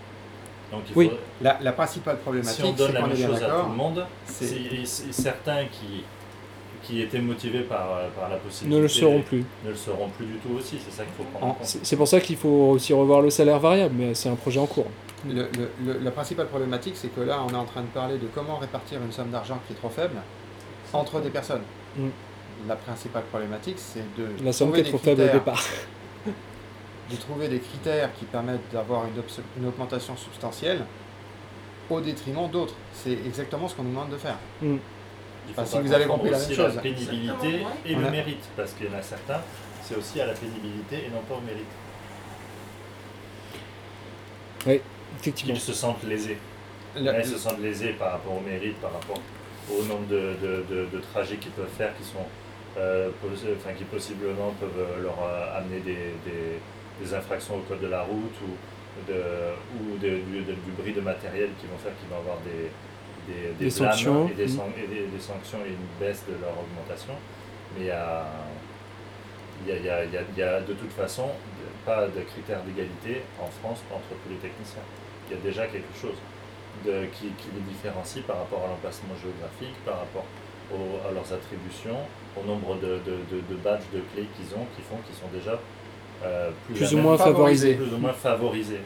Donc, 0.72 0.82
il 0.90 0.98
Oui. 0.98 1.10
faut- 1.10 1.16
La, 1.42 1.58
la 1.62 1.72
principale 1.72 2.18
si 2.18 2.22
problématique, 2.24 2.66
on 2.66 2.72
donne 2.74 2.94
la 2.94 3.02
même 3.08 3.16
chose 3.18 3.42
à 3.44 3.48
tout 3.50 3.70
le 3.70 3.76
monde, 3.76 4.06
c'est- 4.26 4.86
certains 5.12 5.66
qui, 5.66 6.04
qui 6.84 7.02
étaient 7.02 7.20
motivés 7.20 7.62
par, 7.62 7.92
euh, 7.98 8.08
par 8.18 8.30
la 8.30 8.38
possibilité 8.38 8.78
ne 8.78 8.82
le 8.82 8.88
seront 8.88 9.22
plus. 9.22 9.44
ne 9.66 9.70
le 9.70 9.76
seront 9.76 10.10
plus 10.10 10.26
du 10.26 10.36
tout 10.36 10.50
aussi. 10.58 10.78
C'est 10.84 10.92
ça 10.96 11.04
qu'il 11.04 11.14
faut 11.14 11.24
prendre 11.24 11.46
en 11.46 11.50
En- 11.50 11.54
compte. 11.54 11.66
C'est 11.66 11.96
pour 11.96 12.08
ça 12.08 12.20
qu'il 12.22 12.38
faut 12.38 12.70
aussi 12.72 12.94
revoir 12.94 13.22
le 13.22 13.30
salaire 13.30 13.60
variable, 13.60 13.96
mais 13.98 14.14
c'est 14.14 14.30
un 14.30 14.36
projet 14.36 14.60
en 14.60 14.68
cours. 14.68 14.88
Le- 15.28 15.34
le- 15.58 15.72
le- 15.86 16.00
la 16.04 16.12
principale 16.12 16.48
problématique, 16.48 16.94
c'est 16.96 17.14
que 17.14 17.22
là, 17.22 17.40
on 17.46 17.50
est 17.52 17.56
en 17.58 17.66
train 17.66 17.82
de 17.82 17.88
parler 17.88 18.18
de 18.18 18.28
comment 18.34 18.58
répartir 18.58 19.00
une 19.04 19.12
somme 19.12 19.30
d'argent 19.32 19.60
qui 19.68 19.74
est 19.74 19.76
trop 19.76 19.90
faible 19.90 20.16
entre 20.94 21.20
des 21.20 21.30
personnes. 21.30 21.64
Mm. 21.98 22.08
La 22.68 22.76
principale 22.76 23.24
problématique, 23.24 23.78
c'est 23.78 24.04
de 24.18 24.28
La 24.44 24.52
somme 24.54 24.72
qui 24.72 24.74
trouver 24.74 24.80
est 24.80 24.84
des 24.84 24.90
trop 24.90 24.98
faible 25.00 25.22
au 25.22 25.26
critères- 25.26 25.40
départ. 25.40 25.64
de 27.12 27.16
trouver 27.16 27.48
des 27.48 27.60
critères 27.60 28.10
qui 28.18 28.26
permettent 28.26 28.70
d'avoir 28.72 29.04
une, 29.06 29.68
augmentation 29.68 30.16
substantielle 30.18 30.84
au 31.90 32.02
détriment 32.02 32.50
d'autres. 32.52 32.74
C'est 32.94 33.14
exactement 33.26 33.68
ce 33.68 33.76
qu'on 33.76 33.84
nous 33.84 33.90
demande 33.92 34.10
de 34.10 34.18
faire. 34.18 34.38
Il 34.62 34.78
Enfin, 35.52 35.66
si 35.66 35.80
vous 35.80 35.94
avez 35.94 36.06
compris 36.06 36.30
la 36.30 36.38
aussi 36.38 36.50
même 36.50 36.58
chose. 36.58 36.80
pénibilité 36.82 37.22
Exactement, 37.48 37.72
et 37.86 37.96
le 37.96 38.10
mérite, 38.12 38.44
parce 38.56 38.74
qu'il 38.74 38.88
y 38.88 38.90
en 38.90 38.98
a 38.98 39.02
certains, 39.02 39.42
c'est 39.84 39.96
aussi 39.96 40.20
à 40.22 40.26
la 40.28 40.34
pénibilité 40.34 40.96
et 41.06 41.10
non 41.10 41.22
pas 41.28 41.36
au 41.36 41.42
mérite. 41.42 41.66
Effectivement. 45.20 45.54
Qu'ils 45.54 45.62
se 45.64 45.74
sentent 45.74 46.04
lésés. 46.04 46.38
La- 46.96 47.12
Là, 47.14 47.20
ils 47.20 47.26
se 47.28 47.38
sentent 47.38 47.62
lésés 47.62 47.94
par 47.94 48.12
rapport 48.14 48.34
au 48.34 48.42
mérite, 48.42 48.76
par 48.82 48.92
rapport 48.94 49.20
au 49.72 49.84
nombre 49.84 50.08
de, 50.08 50.34
de, 50.42 50.64
de, 50.70 50.86
de 50.92 51.00
trajets 51.14 51.38
qu'ils 51.38 51.52
peuvent 51.52 51.70
faire, 51.78 51.96
qui 51.98 52.04
sont 52.04 52.26
euh, 52.78 53.10
pos- 53.22 53.28
enfin, 53.58 53.74
qui 53.78 53.84
possiblement 53.86 54.54
peuvent 54.60 54.70
euh, 54.78 55.04
leur 55.04 55.18
euh, 55.24 55.58
amener 55.58 55.80
des, 55.80 56.14
des, 56.26 56.60
des 57.06 57.14
infractions 57.14 57.56
au 57.56 57.60
code 57.62 57.82
de 57.82 57.88
la 57.88 58.02
route 58.02 58.36
ou, 58.44 59.12
de, 59.12 59.14
ou 59.80 59.98
de- 59.98 60.20
du, 60.26 60.42
de- 60.44 60.54
du 60.54 60.72
bris 60.78 60.94
de 60.94 61.02
matériel 61.02 61.50
qui 61.60 61.68
vont 61.68 61.78
faire 61.78 61.92
qu'ils 62.00 62.10
vont 62.10 62.18
avoir 62.18 62.38
des, 62.40 62.70
des, 63.60 63.70
sanctions. 63.70 64.30
et, 64.30 64.34
des, 64.34 64.46
Mm. 64.46 64.58
san- 64.58 64.74
et 64.78 64.88
des, 64.88 65.06
des 65.08 65.20
sanctions 65.20 65.60
et 65.66 65.70
une 65.70 65.88
baisse 66.00 66.24
de 66.28 66.34
leur 66.42 66.54
augmentation. 66.58 67.14
Mais 67.76 67.86
il 67.86 67.88
y 67.88 67.92
a, 67.92 68.26
il 69.66 69.70
y 69.70 69.72
a, 69.72 69.78
il 69.78 69.86
y 69.86 69.90
a- 69.90 70.04
il 70.06 70.14
y 70.14 70.18
a- 70.18 70.24
y 70.38 70.42
a 70.56 70.62
de 70.62 70.74
toute 70.74 70.92
façon 70.92 71.30
pas 71.86 72.06
de 72.08 72.22
critères 72.22 72.62
d'égalité 72.64 73.24
en 73.42 73.48
France 73.48 73.80
entre 73.92 74.10
tous 74.24 74.30
les 74.30 74.38
techniciens. 74.38 74.84
Il 75.30 75.36
y 75.36 75.40
a 75.40 75.42
déjà 75.44 75.68
quelque 75.68 75.96
chose 76.00 76.18
de, 76.86 77.06
qui, 77.16 77.28
qui 77.40 77.48
les 77.56 77.62
différencie 77.68 78.24
par 78.26 78.38
rapport 78.40 78.64
à 78.66 78.68
l'emplacement 78.68 79.16
géographique, 79.22 79.76
par 79.86 80.00
rapport 80.00 80.26
au- 80.72 81.00
à 81.08 81.12
leurs 81.12 81.32
attributions, 81.32 82.00
au 82.36 82.44
nombre 82.46 82.76
de, 82.76 83.00
de, 83.08 83.16
de, 83.32 83.38
de 83.50 83.56
badges, 83.64 83.88
de 83.94 84.02
clés 84.14 84.28
qu'ils 84.36 84.52
ont, 84.56 84.66
qui 84.76 84.82
font 84.84 84.98
qu'ils 85.06 85.16
sont 85.16 85.32
déjà 85.34 85.60
euh, 86.24 86.50
plus, 86.68 86.94
ou 86.94 86.98
moins 86.98 87.18
favorisé. 87.18 87.76
plus 87.76 87.94
ou 87.94 87.98
moins 87.98 88.14
favorisés. 88.14 88.82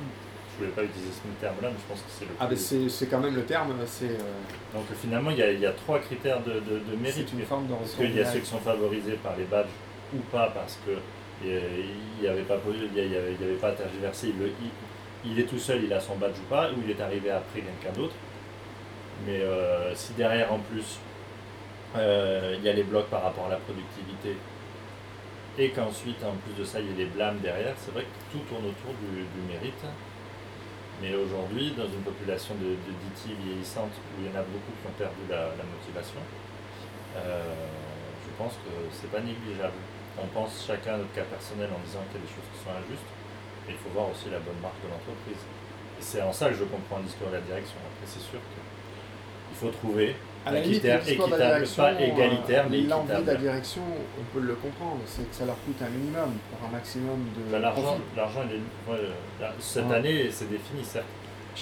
Je 0.53 0.57
voulais 0.65 0.75
pas 0.75 0.83
utiliser 0.83 1.11
ce 1.11 1.41
terme-là, 1.41 1.69
mais 1.69 1.77
je 1.79 1.87
pense 1.93 2.01
que 2.01 2.11
c'est 2.11 2.25
le 2.25 2.31
Ah, 2.39 2.45
ben 2.47 2.57
c'est 2.57 2.89
c'est 2.89 3.07
quand 3.07 3.19
même 3.19 3.35
le 3.35 3.45
terme, 3.45 3.73
c'est 3.87 4.05
euh, 4.05 4.17
Donc 4.75 4.85
finalement, 5.01 5.31
il 5.31 5.37
y, 5.37 5.43
a, 5.43 5.51
y 5.51 5.65
a 5.65 5.71
trois 5.71 5.99
critères 5.99 6.41
de, 6.41 6.53
de, 6.53 6.79
de 6.91 6.95
mérite. 7.01 7.27
c'est 7.29 7.37
une 7.37 7.45
forme 7.45 7.67
de 7.67 7.73
Parce 7.73 7.95
qu'il 7.95 8.15
y 8.15 8.19
a 8.19 8.25
ceux 8.25 8.39
qui 8.39 8.45
sont 8.45 8.59
favorisés 8.59 9.13
par 9.23 9.35
les 9.37 9.45
badges 9.45 9.69
ou 10.13 10.19
pas 10.31 10.47
parce 10.53 10.77
que 10.85 10.91
il 11.43 12.21
n'y 12.21 12.27
avait 12.27 12.43
pas 12.43 12.57
il 12.69 12.83
y 12.95 13.01
il 13.05 13.11
y 13.11 13.15
avait, 13.17 13.33
il 13.39 13.41
y 13.45 13.49
avait 13.49 13.57
pas 13.59 13.69
à 13.69 13.71
tergiverser. 13.71 14.27
Il, 14.29 14.39
le- 14.39 14.47
il- 14.61 15.31
il 15.31 15.39
est 15.39 15.43
tout 15.43 15.57
seul, 15.59 15.83
il 15.83 15.93
a 15.93 15.99
son 15.99 16.15
badge 16.15 16.37
ou 16.39 16.49
pas, 16.49 16.69
ou 16.71 16.81
il 16.83 16.91
est 16.91 17.01
arrivé 17.01 17.29
après 17.31 17.61
quelqu'un 17.61 17.95
d'autre. 17.97 18.15
Mais 19.25 19.39
euh, 19.41 19.93
si 19.95 20.13
derrière 20.13 20.51
en 20.51 20.59
plus 20.59 20.99
euh, 21.95 22.55
il 22.57 22.63
y 22.63 22.69
a 22.69 22.73
les 22.73 22.83
blocs 22.83 23.07
par 23.07 23.23
rapport 23.23 23.45
à 23.47 23.49
la 23.49 23.57
productivité 23.57 24.35
et 25.59 25.69
qu'ensuite 25.69 26.23
en 26.23 26.33
plus 26.37 26.53
de 26.59 26.63
ça 26.65 26.79
il 26.79 26.87
y 26.87 26.93
a 26.93 26.97
les 26.97 27.05
blâmes 27.05 27.39
derrière, 27.39 27.73
c'est 27.77 27.91
vrai 27.93 28.03
que 28.03 28.31
tout 28.37 28.43
tourne 28.49 28.65
autour 28.65 28.93
du, 29.01 29.21
du 29.21 29.47
mérite. 29.51 29.83
Mais 31.01 31.17
aujourd'hui, 31.17 31.73
dans 31.73 31.89
une 31.89 32.05
population 32.05 32.53
de, 32.61 32.77
DT 32.77 33.33
vieillissante 33.41 33.89
où 33.89 34.21
il 34.21 34.29
y 34.29 34.29
en 34.29 34.37
a 34.37 34.45
beaucoup 34.45 34.69
qui 34.69 34.85
ont 34.85 34.93
perdu 34.93 35.25
la, 35.25 35.49
motivation, 35.65 36.21
euh, 37.17 37.41
je 38.21 38.29
pense 38.37 38.53
que 38.61 38.69
c'est 38.93 39.09
pas 39.09 39.19
négligeable. 39.19 39.81
On 40.21 40.29
pense 40.29 40.61
chacun 40.61 40.93
à 40.93 40.97
notre 41.01 41.13
cas 41.17 41.25
personnel 41.25 41.73
en 41.73 41.81
disant 41.81 42.05
qu'il 42.13 42.21
y 42.21 42.23
a 42.23 42.25
des 42.29 42.33
choses 42.37 42.45
qui 42.53 42.59
sont 42.61 42.69
injustes, 42.69 43.11
et 43.65 43.73
il 43.73 43.79
faut 43.81 43.89
voir 43.89 44.13
aussi 44.13 44.29
la 44.29 44.37
bonne 44.45 44.61
marque 44.61 44.77
de 44.85 44.93
l'entreprise. 44.93 45.41
Et 45.41 46.03
c'est 46.05 46.21
en 46.21 46.29
ça 46.29 46.53
que 46.53 46.57
je 46.61 46.69
comprends 46.69 47.01
le 47.01 47.09
discours 47.09 47.33
de 47.33 47.41
la 47.41 47.45
direction. 47.49 47.81
Après, 47.81 48.05
c'est 48.05 48.21
sûr 48.21 48.37
qu'il 48.37 49.57
faut 49.57 49.73
trouver 49.73 50.13
À 50.45 50.49
un 50.49 50.53
la 50.53 50.61
limite, 50.61 50.81
de 50.83 50.87
la 50.87 50.95
équitable, 51.01 51.35
direction, 51.37 51.83
pas 51.83 52.01
égalitaire, 52.01 52.65
mais 52.69 52.77
euh, 52.79 52.87
L'envie 52.89 53.21
de 53.23 53.27
la 53.27 53.35
direction, 53.35 53.81
on 54.19 54.23
peut 54.39 54.43
le 54.43 54.55
comprendre, 54.55 54.97
c'est 55.05 55.29
que 55.29 55.35
ça 55.35 55.45
leur 55.45 55.55
coûte 55.65 55.75
un 55.85 55.89
minimum 55.89 56.33
pour 56.49 56.67
un 56.67 56.71
maximum 56.71 57.19
de 57.37 57.51
Ben, 57.51 57.61
L'argent, 57.61 57.97
là, 58.17 59.51
cette 59.59 59.85
Ouais. 59.87 59.95
année, 59.95 60.27
c'est 60.31 60.49
défini, 60.49 60.83
certes. 60.83 61.05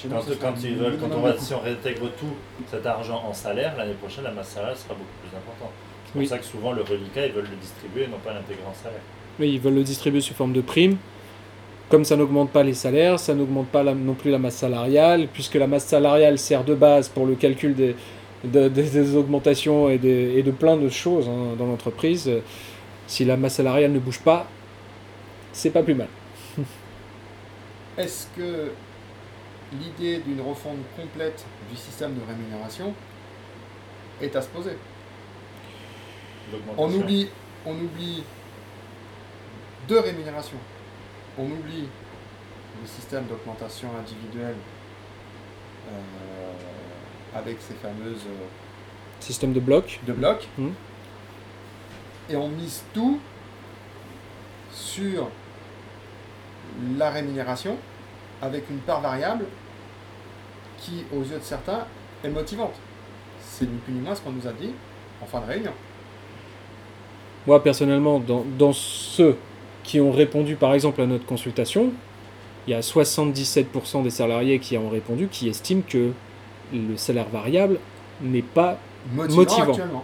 Nous, 0.05 0.11
Quand, 0.11 0.21
quand, 0.39 0.53
ils 0.63 0.75
veulent, 0.75 0.97
quand 0.99 1.09
on 1.15 1.19
va, 1.21 1.37
si 1.37 1.53
on 1.53 1.59
réintègre 1.59 2.09
tout 2.19 2.33
cet 2.69 2.85
argent 2.85 3.23
en 3.27 3.33
salaire, 3.33 3.75
l'année 3.75 3.93
prochaine, 3.95 4.23
la 4.23 4.31
masse 4.31 4.49
salariale 4.49 4.77
sera 4.77 4.93
beaucoup 4.93 5.17
plus 5.27 5.35
importante. 5.35 5.71
C'est 6.05 6.11
pour 6.13 6.21
Oui. 6.21 6.27
ça 6.27 6.37
que 6.37 6.45
souvent, 6.45 6.71
le 6.71 6.83
reliquat, 6.83 7.25
ils 7.25 7.33
veulent 7.33 7.49
le 7.49 7.57
distribuer 7.57 8.03
et 8.03 8.07
non 8.07 8.19
pas 8.23 8.33
l'intégrer 8.33 8.63
en 8.69 8.73
salaire. 8.73 9.01
Oui, 9.39 9.51
ils 9.53 9.59
veulent 9.59 9.73
le 9.75 9.83
distribuer 9.83 10.21
sous 10.21 10.33
forme 10.35 10.53
de 10.53 10.61
prime. 10.61 10.97
Comme 11.89 12.05
ça 12.05 12.15
n'augmente 12.15 12.51
pas 12.51 12.61
les 12.63 12.75
salaires, 12.75 13.19
ça 13.19 13.33
n'augmente 13.33 13.67
pas 13.69 13.81
la- 13.81 13.95
non 13.95 14.13
plus 14.13 14.29
la 14.29 14.37
masse 14.37 14.57
salariale, 14.57 15.27
puisque 15.33 15.55
la 15.55 15.65
masse 15.65 15.85
salariale 15.85 16.37
sert 16.37 16.63
de 16.63 16.75
base 16.75 17.09
pour 17.09 17.25
le 17.25 17.33
calcul 17.33 17.73
des, 17.73 17.95
de- 18.43 18.69
des- 18.69 18.89
des 18.89 19.15
augmentations 19.15 19.89
et, 19.89 19.97
des- 19.97 20.33
et 20.37 20.43
de 20.43 20.51
plein 20.51 20.77
de 20.77 20.89
choses 20.89 21.27
hein, 21.27 21.55
dans 21.57 21.65
l'entreprise. 21.67 22.29
Si 23.07 23.25
la 23.25 23.37
masse 23.37 23.55
salariale 23.55 23.91
ne 23.91 23.99
bouge 23.99 24.19
pas, 24.19 24.47
c'est 25.51 25.71
pas 25.71 25.83
plus 25.83 25.95
mal. 25.95 26.07
Est-ce 27.97 28.27
que 28.35 28.71
l'idée 29.73 30.19
d'une 30.19 30.41
refonte 30.41 30.77
complète 30.95 31.45
du 31.69 31.75
système 31.77 32.13
de 32.15 32.21
rémunération 32.27 32.93
est 34.21 34.35
à 34.35 34.41
se 34.41 34.47
poser? 34.47 34.77
On 36.77 36.91
oublie, 36.93 37.27
on 37.65 37.73
oublie 37.73 38.23
deux 39.87 39.99
rémunérations. 39.99 40.57
On 41.37 41.45
oublie 41.45 41.87
le 42.81 42.87
système 42.87 43.25
d'augmentation 43.25 43.89
individuelle 43.99 44.55
euh, 45.91 46.53
avec 47.35 47.57
ces 47.59 47.73
fameuses 47.75 48.25
euh, 48.27 48.45
Système 49.19 49.53
de 49.53 49.59
bloc. 49.59 49.99
de 50.07 50.13
blocs. 50.13 50.47
Mhm. 50.57 50.73
Et 52.29 52.35
on 52.35 52.47
mise 52.49 52.83
tout 52.93 53.19
sur 54.71 55.29
la 56.97 57.09
rémunération 57.09 57.75
avec 58.41 58.69
une 58.69 58.77
part 58.77 59.01
variable 59.01 59.45
qui, 60.79 61.03
aux 61.13 61.21
yeux 61.21 61.37
de 61.39 61.43
certains, 61.43 61.85
est 62.23 62.29
motivante. 62.29 62.73
C'est 63.41 63.65
ni 63.65 63.77
plus 63.77 63.93
ni 63.93 63.99
moins 63.99 64.15
ce 64.15 64.21
qu'on 64.21 64.31
nous 64.31 64.47
a 64.47 64.53
dit 64.53 64.71
en 65.21 65.25
fin 65.25 65.41
de 65.41 65.45
réunion. 65.47 65.71
Moi, 67.47 67.61
personnellement, 67.63 68.19
dans, 68.19 68.45
dans 68.57 68.73
ceux 68.73 69.37
qui 69.83 69.99
ont 69.99 70.11
répondu, 70.11 70.55
par 70.55 70.73
exemple, 70.73 71.01
à 71.01 71.05
notre 71.05 71.25
consultation, 71.25 71.91
il 72.67 72.71
y 72.71 72.73
a 72.73 72.81
77% 72.81 74.03
des 74.03 74.09
salariés 74.09 74.59
qui 74.59 74.77
ont 74.77 74.89
répondu 74.89 75.27
qui 75.27 75.49
estiment 75.49 75.81
que 75.87 76.11
le 76.73 76.97
salaire 76.97 77.27
variable 77.31 77.77
n'est 78.21 78.41
pas... 78.41 78.77
Motivant, 79.13 79.35
Motivant. 79.37 79.69
actuellement. 79.71 80.03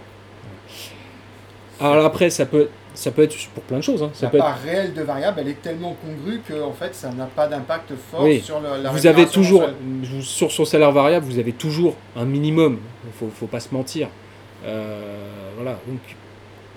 Alors 1.80 2.06
après, 2.06 2.30
ça 2.30 2.46
peut, 2.46 2.70
ça 2.94 3.12
peut 3.12 3.24
être 3.24 3.36
pour 3.54 3.64
plein 3.64 3.78
de 3.78 3.84
choses. 3.84 4.02
hein. 4.02 4.10
Ça 4.14 4.28
La 4.28 4.30
peut 4.32 4.38
être 4.38 4.46
part 4.46 4.60
réelle 4.64 4.94
de 4.94 5.02
variable, 5.02 5.40
elle 5.42 5.50
est 5.50 5.62
tellement 5.62 5.96
congrue 6.02 6.40
que 6.40 6.62
en 6.64 6.72
fait, 6.72 6.96
ça 6.96 7.12
n'a 7.12 7.26
pas 7.26 7.48
d'impact 7.48 7.92
fort 8.10 8.24
Oui. 8.24 8.40
sur 8.40 8.62
le- 8.62 8.82
la 8.82 8.92
vous 8.92 9.06
avez 9.08 9.26
toujours, 9.26 9.64
sur 10.22 10.52
son 10.52 10.64
salaire 10.64 10.92
variable, 10.94 11.26
vous 11.26 11.38
avez 11.40 11.52
toujours 11.52 11.96
un 12.16 12.24
minimum. 12.26 12.80
Il 13.06 13.12
faut, 13.12 13.30
faut 13.34 13.48
pas 13.48 13.60
se 13.60 13.74
mentir. 13.74 14.08
Euh, 14.66 15.28
voilà. 15.58 15.72
Donc, 15.86 16.00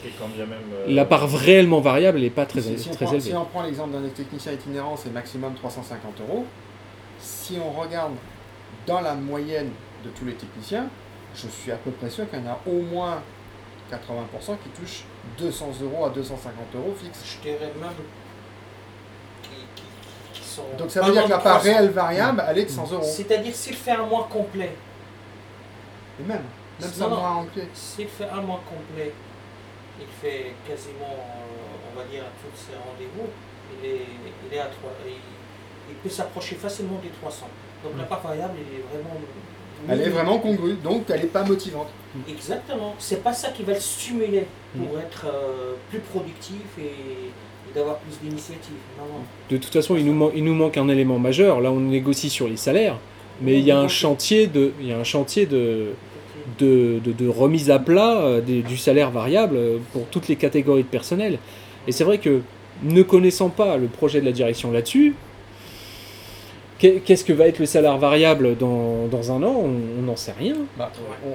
Et 0.04 0.10
quand 0.18 0.26
bien 0.34 0.46
même. 0.46 0.58
euh, 0.74 0.84
la 0.88 1.04
part 1.04 1.30
réellement 1.30 1.80
variable 1.80 2.18
n'est 2.18 2.30
pas 2.30 2.46
très, 2.46 2.60
si, 2.60 2.76
si 2.78 2.88
on 2.88 2.92
très 2.94 3.04
prend, 3.04 3.14
élevée. 3.14 3.30
si 3.30 3.36
on 3.36 3.44
prend 3.44 3.62
l'exemple 3.62 3.92
d'un 3.92 4.08
technicien 4.08 4.52
itinérant, 4.52 4.96
c'est 4.96 5.12
maximum 5.12 5.54
350 5.54 6.20
euros. 6.28 6.44
Si 7.20 7.56
on 7.64 7.80
regarde 7.80 8.12
dans 8.86 9.00
la 9.00 9.14
moyenne 9.14 9.70
de 10.04 10.10
tous 10.10 10.24
les 10.24 10.34
techniciens, 10.34 10.88
je 11.34 11.48
suis 11.48 11.70
à 11.72 11.76
peu 11.76 11.90
près 11.90 12.10
sûr 12.10 12.28
qu'il 12.30 12.40
y 12.40 12.42
en 12.48 12.52
a 12.52 12.58
au 12.66 12.80
moins 12.82 13.22
80% 13.90 14.56
qui 14.62 14.68
touchent 14.70 15.04
200 15.38 15.70
euros 15.82 16.06
à 16.06 16.10
250 16.10 16.52
euros 16.74 16.94
fixe. 17.00 17.20
Je 17.24 17.48
dirais 17.50 17.72
même 17.80 17.90
qui, 19.42 19.50
qui- 19.74 19.82
qui 20.40 20.42
sont. 20.48 20.62
Donc 20.78 20.90
ça 20.90 21.02
veut 21.02 21.12
dire 21.12 21.24
que 21.24 21.30
la 21.30 21.38
part 21.38 21.60
300. 21.60 21.64
réelle 21.76 21.90
variable, 21.90 22.44
elle 22.48 22.58
est 22.58 22.64
de 22.64 22.70
100 22.70 22.92
euros. 22.92 23.02
C'est-à-dire 23.02 23.54
s'il 23.54 23.76
fait 23.76 23.92
un 23.92 24.06
mois 24.06 24.28
complet, 24.30 24.74
Et 26.20 26.22
même, 26.24 26.42
même 26.80 26.90
mois 27.08 27.46
s'il 27.74 28.08
fait 28.08 28.28
un 28.28 28.40
mois 28.42 28.60
complet, 28.68 29.12
il 30.00 30.06
fait 30.20 30.54
quasiment, 30.66 31.16
on 31.92 31.98
va 31.98 32.04
dire, 32.06 32.22
à 32.22 32.30
tous 32.42 32.56
ses 32.56 32.72
rendez-vous, 32.76 33.28
il 33.82 33.88
est, 33.88 34.06
il 34.50 34.54
est 34.56 34.60
à 34.60 34.66
3, 34.66 34.90
il, 35.06 35.12
il 35.90 35.94
peut 35.96 36.08
s'approcher 36.10 36.56
facilement 36.56 36.98
des 37.02 37.08
300. 37.10 37.48
Donc 37.84 37.92
la 37.98 38.04
part 38.04 38.22
variable, 38.22 38.54
elle 38.56 38.78
est 38.78 38.82
vraiment. 38.92 39.20
Elle 39.88 40.00
est 40.00 40.10
vraiment 40.10 40.38
congrue, 40.40 40.74
donc 40.82 41.04
elle 41.08 41.20
n'est 41.20 41.26
pas 41.28 41.44
motivante. 41.44 41.86
Exactement. 42.28 42.94
C'est 42.98 43.22
pas 43.22 43.32
ça 43.32 43.50
qui 43.50 43.62
va 43.62 43.74
le 43.74 43.80
stimuler 43.80 44.44
pour 44.76 44.96
Mm. 44.96 45.00
être 45.00 45.26
euh, 45.26 45.74
plus 45.88 46.00
productif 46.00 46.56
et, 46.80 46.90
d'avoir 47.74 47.98
plus 47.98 48.18
d'initiative. 48.26 48.74
De 49.50 49.56
toute 49.58 49.72
façon, 49.72 49.94
il 49.94 50.04
nous, 50.04 50.14
man- 50.14 50.30
il 50.34 50.42
nous 50.42 50.54
manque 50.54 50.76
un 50.78 50.88
élément 50.88 51.18
majeur. 51.18 51.60
Là, 51.60 51.70
on 51.70 51.78
négocie 51.80 52.30
sur 52.30 52.48
les 52.48 52.56
salaires, 52.56 52.96
mais 53.42 53.58
il 53.58 53.64
y 53.64 53.70
a 53.70 53.78
un 53.78 53.88
chantier 53.88 54.46
de, 54.48 54.72
il 54.80 54.88
y 54.88 54.92
a 54.92 54.98
un 54.98 55.04
chantier 55.04 55.46
de, 55.46 55.90
de, 56.58 56.98
de- 57.04 57.12
de 57.12 57.28
remise 57.28 57.70
à 57.70 57.78
plat 57.78 58.16
euh, 58.20 58.40
des- 58.40 58.62
du 58.62 58.76
salaire 58.78 59.10
variable 59.12 59.56
euh, 59.56 59.78
pour 59.92 60.06
toutes 60.06 60.26
les 60.28 60.36
catégories 60.36 60.82
de 60.82 60.88
personnel. 60.88 61.38
Et 61.86 61.92
c'est 61.92 62.04
vrai 62.04 62.18
que 62.18 62.40
ne 62.82 63.02
connaissant 63.02 63.50
pas 63.50 63.76
le 63.76 63.86
projet 63.86 64.20
de 64.20 64.26
la 64.26 64.32
direction 64.32 64.72
là-dessus, 64.72 65.14
qu'est-ce 66.78 67.24
que 67.24 67.32
va 67.32 67.46
être 67.46 67.58
le 67.58 67.66
salaire 67.66 67.98
variable 67.98 68.56
dans, 68.56 69.06
dans 69.06 69.32
un 69.32 69.42
an? 69.42 69.54
On 69.56 70.02
n'en 70.02 70.16
sait 70.16 70.32
rien. 70.32 70.54
Bah, 70.76 70.90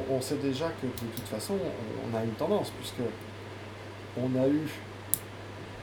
on, 0.09 0.15
on 0.15 0.21
sait 0.21 0.35
déjà 0.35 0.65
que 0.81 0.88
de 0.88 1.12
toute 1.15 1.27
façon, 1.27 1.55
on, 1.55 2.17
a 2.17 2.23
une 2.23 2.31
tendance, 2.31 2.71
puisque 2.79 3.01
on 4.17 4.41
a 4.41 4.47
eu, 4.47 4.62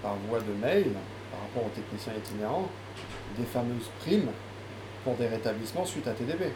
par 0.03 0.17
voie 0.29 0.41
de 0.41 0.53
mail, 0.61 0.87
par 1.31 1.41
rapport 1.43 1.65
aux 1.67 1.75
techniciens 1.75 2.13
itinérants, 2.17 2.69
des 3.39 3.45
fameuses 3.45 3.91
primes 4.01 4.31
pour 5.05 5.15
des 5.15 5.27
rétablissements 5.27 5.85
suite 5.85 6.07
à 6.09 6.13
TDP. 6.13 6.53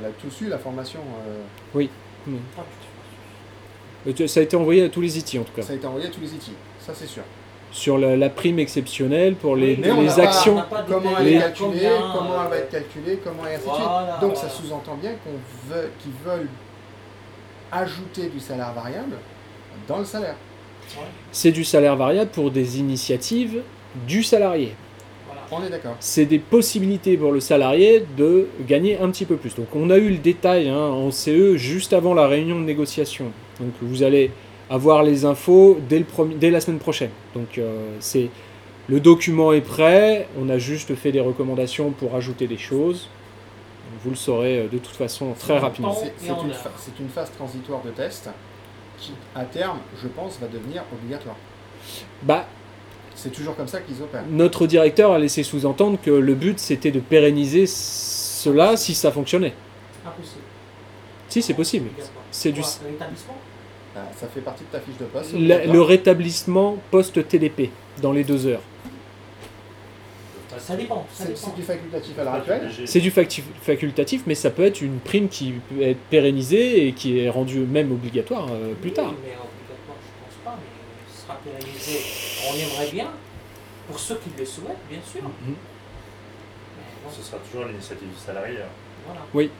On 0.00 0.04
a 0.04 0.10
tous 0.10 0.42
eu 0.44 0.48
la 0.48 0.58
formation, 0.58 1.00
euh, 1.26 1.42
Ah, 2.58 2.62
Euh, 4.06 4.26
Ça 4.26 4.40
a 4.40 4.42
été 4.42 4.56
envoyé 4.56 4.82
à 4.84 4.88
tous 4.88 5.00
les 5.00 5.18
ITI 5.18 5.38
en 5.38 5.44
tout 5.44 5.52
cas. 5.54 5.62
ça 5.62 5.72
a 5.72 5.76
été 5.76 5.86
envoyé 5.86 6.06
à 6.06 6.10
tous 6.10 6.20
les 6.20 6.32
IT, 6.34 6.50
ça 6.80 6.92
c'est 6.94 7.06
sûr. 7.06 7.22
Sur 7.70 7.98
la, 7.98 8.16
la 8.16 8.30
prime 8.30 8.58
exceptionnelle 8.58 9.34
pour 9.34 9.54
les, 9.54 9.74
Oui, 9.74 9.78
Mais 9.82 9.90
on 9.90 10.00
les 10.00 10.06
pas- 10.08 10.22
actions. 10.22 10.56
on 10.58 10.62
pas 10.74 10.84
Comment 10.88 11.10
elle 11.20 11.28
est 11.28 11.38
calculée, 11.38 11.58
combien, 11.60 11.90
comment 12.14 12.42
elle 12.44 12.50
va 12.50 12.56
être 12.56 12.70
calculée, 12.70 13.18
comment 13.22 13.46
et 13.46 13.54
ainsi 13.54 13.64
de 13.64 13.68
Voilà, 13.70 14.16
suite. 14.18 14.28
Donc 14.28 14.36
ça 14.36 14.48
sous-entend 14.48 14.94
bien 14.96 15.12
qu'on 15.22 15.72
veut, 15.74 15.90
qu'ils 16.00 16.12
veulent 16.24 16.48
ajouter 17.70 18.28
du 18.28 18.40
salaire 18.40 18.72
variable 18.72 19.16
dans 19.86 19.98
le 19.98 20.04
salaire. 20.04 20.36
C'est 21.32 21.50
du 21.52 21.64
salaire 21.64 21.96
variable 21.96 22.30
pour 22.30 22.50
des 22.50 22.78
initiatives 22.78 23.62
du 24.06 24.22
salarié. 24.22 24.74
Voilà. 25.26 25.42
On 25.50 25.66
est 25.66 25.70
d'accord. 25.70 25.94
c'est 26.00 26.24
des 26.24 26.38
possibilités 26.38 27.16
pour 27.18 27.32
le 27.32 27.40
salarié 27.40 28.04
de 28.16 28.48
gagner 28.66 28.98
un 28.98 29.10
petit 29.10 29.26
peu 29.26 29.36
plus. 29.36 29.54
Donc 29.54 29.68
on 29.74 29.90
a 29.90 29.98
eu 29.98 30.08
le 30.10 30.16
détail 30.18 30.68
hein, 30.70 30.78
en 30.78 31.10
CE 31.10 31.56
juste 31.56 31.92
avant 31.92 32.14
la 32.14 32.26
réunion 32.26 32.58
de 32.58 32.64
négociation. 32.64 33.26
Donc 33.60 33.72
vous 33.82 34.02
allez 34.02 34.30
avoir 34.70 35.02
les 35.02 35.24
infos 35.24 35.78
dès, 35.88 35.98
le 35.98 36.04
premier- 36.04 36.34
dès 36.34 36.50
la 36.50 36.60
semaine 36.60 36.78
prochaine. 36.78 37.10
Donc 37.34 37.58
euh, 37.58 37.94
c'est 38.00 38.28
le 38.88 39.00
document 39.00 39.52
est 39.52 39.60
prêt, 39.60 40.28
on 40.40 40.48
a 40.48 40.58
juste 40.58 40.94
fait 40.94 41.12
des 41.12 41.20
recommandations 41.20 41.90
pour 41.90 42.14
ajouter 42.14 42.46
des 42.46 42.58
choses. 42.58 43.08
Vous 44.04 44.10
le 44.10 44.16
saurez 44.16 44.58
euh, 44.60 44.68
de 44.68 44.78
toute 44.78 44.94
façon 44.96 45.32
très 45.38 45.58
rapidement. 45.58 45.94
C'est 45.94 46.28
une, 46.28 46.52
fa- 46.52 46.70
phase 47.22 47.30
transitoire 47.36 47.80
de 47.82 47.90
test 47.90 48.28
qui, 48.98 49.12
à 49.34 49.44
terme, 49.44 49.78
je 50.02 50.08
pense, 50.08 50.38
va 50.40 50.46
devenir 50.48 50.82
obligatoire. 50.92 51.36
Bah, 52.22 52.46
C'est 53.14 53.30
toujours 53.32 53.56
comme 53.56 53.68
ça 53.68 53.80
qu'ils 53.80 54.02
opèrent. 54.02 54.24
notre 54.30 54.66
directeur 54.66 55.12
a 55.12 55.18
laissé 55.18 55.42
sous-entendre 55.42 55.98
que 56.02 56.10
le 56.10 56.34
but 56.34 56.58
c'était 56.58 56.90
de 56.90 57.00
pérenniser 57.00 57.66
cela 57.66 58.76
si 58.76 58.94
ça 58.94 59.10
fonctionnait. 59.12 59.54
Impossible. 60.06 60.40
Si 61.28 61.42
c'est 61.42 61.54
possible. 61.54 61.88
C'est 62.30 62.52
du 62.52 62.60
L'établissement 62.60 63.36
Ça 64.16 64.26
fait 64.28 64.40
partie 64.40 64.64
de 64.64 64.68
ta 64.70 64.80
fiche 64.80 64.96
de 64.98 65.04
poste. 65.04 65.32
Le, 65.34 65.80
rétablissement 65.80 66.76
post-TDP 66.90 67.70
dans 68.02 68.12
les 68.12 68.24
deux 68.24 68.46
heures. 68.46 68.62
Ça 70.58 70.76
dépend. 70.76 71.06
C'est 71.12 71.54
du 71.54 71.62
facultatif 71.62 72.18
à 72.18 72.24
l'heure 72.24 72.34
actuelle. 72.34 72.70
C'est 72.84 73.00
du 73.00 73.10
facultatif, 73.62 74.22
mais 74.26 74.34
ça 74.34 74.50
peut 74.50 74.64
être 74.64 74.80
une 74.80 74.98
prime 74.98 75.28
qui 75.28 75.52
peut 75.70 75.82
être 75.82 76.00
pérennisée 76.10 76.88
et 76.88 76.92
qui 76.92 77.18
est 77.20 77.30
rendue 77.30 77.60
même 77.60 77.92
obligatoire 77.92 78.48
euh, 78.50 78.74
plus 78.74 78.88
Oui, 78.90 78.94
tard. 78.94 79.12
mais 79.22 79.28
obligatoire, 79.36 79.96
je 80.00 80.24
pense 80.24 80.44
pas, 80.44 80.58
mais 80.58 81.14
ce 81.14 81.22
sera 81.22 81.38
pérennisé. 81.44 82.00
On 82.50 82.54
aimerait 82.54 82.90
bien, 82.92 83.08
pour 83.86 83.98
ceux 83.98 84.16
qui 84.16 84.30
le 84.38 84.44
souhaitent, 84.44 84.76
bien 84.90 84.98
sûr. 85.10 85.22
Mhm. 85.22 85.54
Bon, 87.04 87.10
Ce 87.10 87.22
sera 87.22 87.38
toujours 87.38 87.66
l'initiative 87.66 88.08
du 88.08 88.16
salarié. 88.18 88.56
hein. 88.58 88.68
voilà. 89.06 89.20
Donc, 89.32 89.50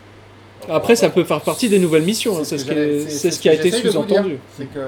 Après, 0.68 0.96
ça 0.96 1.08
peut 1.10 1.24
faire 1.24 1.40
partie 1.40 1.68
des 1.68 1.78
nouvelles 1.78 2.02
missions, 2.02 2.38
hein, 2.38 2.44
c'est 2.44 2.58
ce, 2.58 2.64
que 2.64 2.70
qui- 2.72 2.76
c'est- 3.04 3.10
c'est 3.10 3.18
c'est 3.18 3.30
ce 3.30 3.40
qui 3.40 3.48
a 3.48 3.54
été 3.54 3.70
sous-entendu. 3.70 4.38
C'est 4.56 4.66
que 4.72 4.80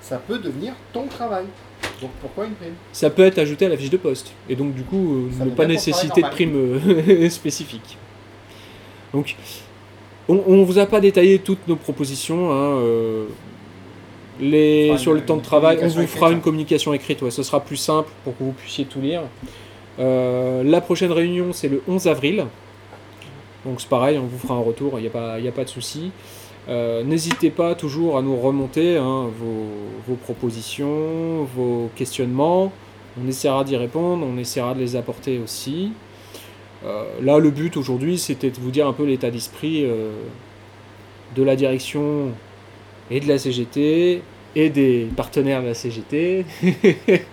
ça 0.00 0.18
peut 0.18 0.38
devenir 0.38 0.72
ton 0.92 1.06
travail. 1.06 1.44
Donc 2.00 2.10
pourquoi 2.20 2.46
une 2.46 2.52
prime? 2.54 2.72
Ça 2.92 3.10
peut 3.10 3.22
être 3.24 3.38
ajouté 3.38 3.66
à 3.66 3.68
la 3.68 3.76
fiche 3.76 3.90
de 3.90 3.96
poste, 3.96 4.32
et 4.48 4.54
donc 4.56 4.74
du 4.74 4.82
coup 4.82 5.14
euh, 5.28 5.38
Ça 5.38 5.44
ne 5.44 5.50
pas 5.50 5.66
nécessiter 5.66 6.22
de 6.22 6.28
prime 6.28 6.54
euh, 6.56 7.28
spécifique. 7.30 7.96
Donc, 9.12 9.36
on 10.28 10.34
ne 10.56 10.64
vous 10.64 10.78
a 10.78 10.86
pas 10.86 11.00
détaillé 11.00 11.38
toutes 11.38 11.68
nos 11.68 11.76
propositions. 11.76 12.50
hein, 12.50 12.78
euh, 12.80 13.24
les, 14.40 14.96
sur 14.98 15.12
une- 15.12 15.18
le 15.18 15.24
temps 15.24 15.36
de 15.36 15.42
travail, 15.42 15.78
on 15.82 15.86
vous 15.86 16.06
fera 16.06 16.26
écrite. 16.26 16.32
une 16.32 16.40
communication 16.40 16.92
écrite. 16.92 17.22
Ouais, 17.22 17.30
ce 17.30 17.42
sera 17.44 17.60
plus 17.60 17.76
simple 17.76 18.10
pour 18.24 18.36
que 18.36 18.42
vous 18.42 18.52
puissiez 18.52 18.84
tout 18.86 19.00
lire. 19.00 19.22
Euh, 20.00 20.64
la 20.64 20.80
prochaine 20.80 21.12
réunion, 21.12 21.52
c'est 21.52 21.68
le 21.68 21.82
11 21.86 22.08
avril. 22.08 22.44
Donc 23.64 23.80
c'est 23.80 23.88
pareil, 23.88 24.18
on 24.18 24.26
vous 24.26 24.38
fera 24.38 24.54
un 24.54 24.60
retour, 24.62 24.98
il 24.98 25.02
n'y 25.02 25.08
a, 25.08 25.10
pas- 25.10 25.34
a 25.34 25.52
pas 25.52 25.64
de 25.64 25.68
souci. 25.70 26.10
Euh, 26.68 27.02
N'hésitez 27.02 27.50
pas 27.50 27.74
toujours 27.74 28.16
à 28.18 28.22
nous 28.22 28.36
remonter 28.36 28.96
hein, 28.96 29.28
vos, 29.38 30.14
propositions, 30.16 31.44
vos 31.54 31.90
questionnements. 31.96 32.72
On 33.22 33.28
essaiera 33.28 33.64
d'y 33.64 33.76
répondre, 33.76 34.26
on 34.26 34.36
essaiera 34.38 34.74
de 34.74 34.80
les 34.80 34.96
apporter 34.96 35.38
aussi. 35.38 35.92
Euh, 36.84 37.04
là, 37.22 37.38
le 37.38 37.50
but 37.50 37.76
aujourd'hui, 37.76 38.18
c'était 38.18 38.50
de 38.50 38.58
vous 38.60 38.70
dire 38.70 38.86
un 38.86 38.92
peu 38.92 39.04
l'état 39.04 39.30
d'esprit 39.30 39.84
euh, 39.84 40.10
de 41.36 41.42
la 41.42 41.56
direction 41.56 42.28
et 43.10 43.20
de 43.20 43.28
la 43.28 43.38
CGT 43.38 44.22
et 44.56 44.70
des 44.70 45.08
partenaires 45.16 45.62
de 45.62 45.68
la 45.68 45.74
CGT 45.74 46.44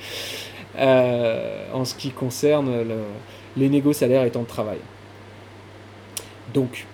en 0.80 1.86
ce 1.86 1.96
qui 1.96 2.12
concerne 2.12 2.84
le- 2.84 3.04
les 3.58 3.70
négos 3.70 3.94
salaires 3.94 4.24
et 4.24 4.32
temps 4.32 4.44
de 4.44 4.48
travail. 4.48 4.78
Donc, 6.54 6.86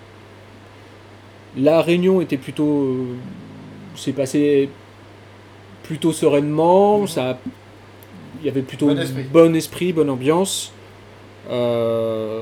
la 1.58 1.82
réunion 1.82 2.22
était 2.22 2.38
plutôt. 2.38 2.84
euh, 2.84 3.16
s'est 3.96 4.12
passée 4.14 4.70
plutôt 5.84 6.12
sereinement. 6.12 7.08
Ça, 7.08 7.40
il 8.42 8.46
y 8.46 8.50
avait 8.50 8.62
plutôt 8.62 8.88
Bon 8.88 9.00
esprit. 9.00 9.24
bon 9.24 9.56
esprit, 9.56 9.94
bonne 9.94 10.10
ambiance. 10.10 10.72
Euh, 11.50 12.42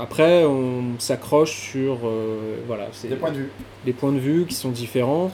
après, 0.00 0.44
on 0.44 0.98
s'accroche 0.98 1.70
sur 1.70 1.98
euh, 2.04 2.56
voilà, 2.66 2.88
c'est 2.92 3.08
Des 3.08 3.16
points 3.16 3.30
de 3.30 3.36
vue. 3.36 3.50
des 3.86 3.92
points 3.92 4.12
de 4.12 4.18
vue 4.18 4.44
qui 4.46 4.54
sont 4.54 4.70
différents. 4.70 5.30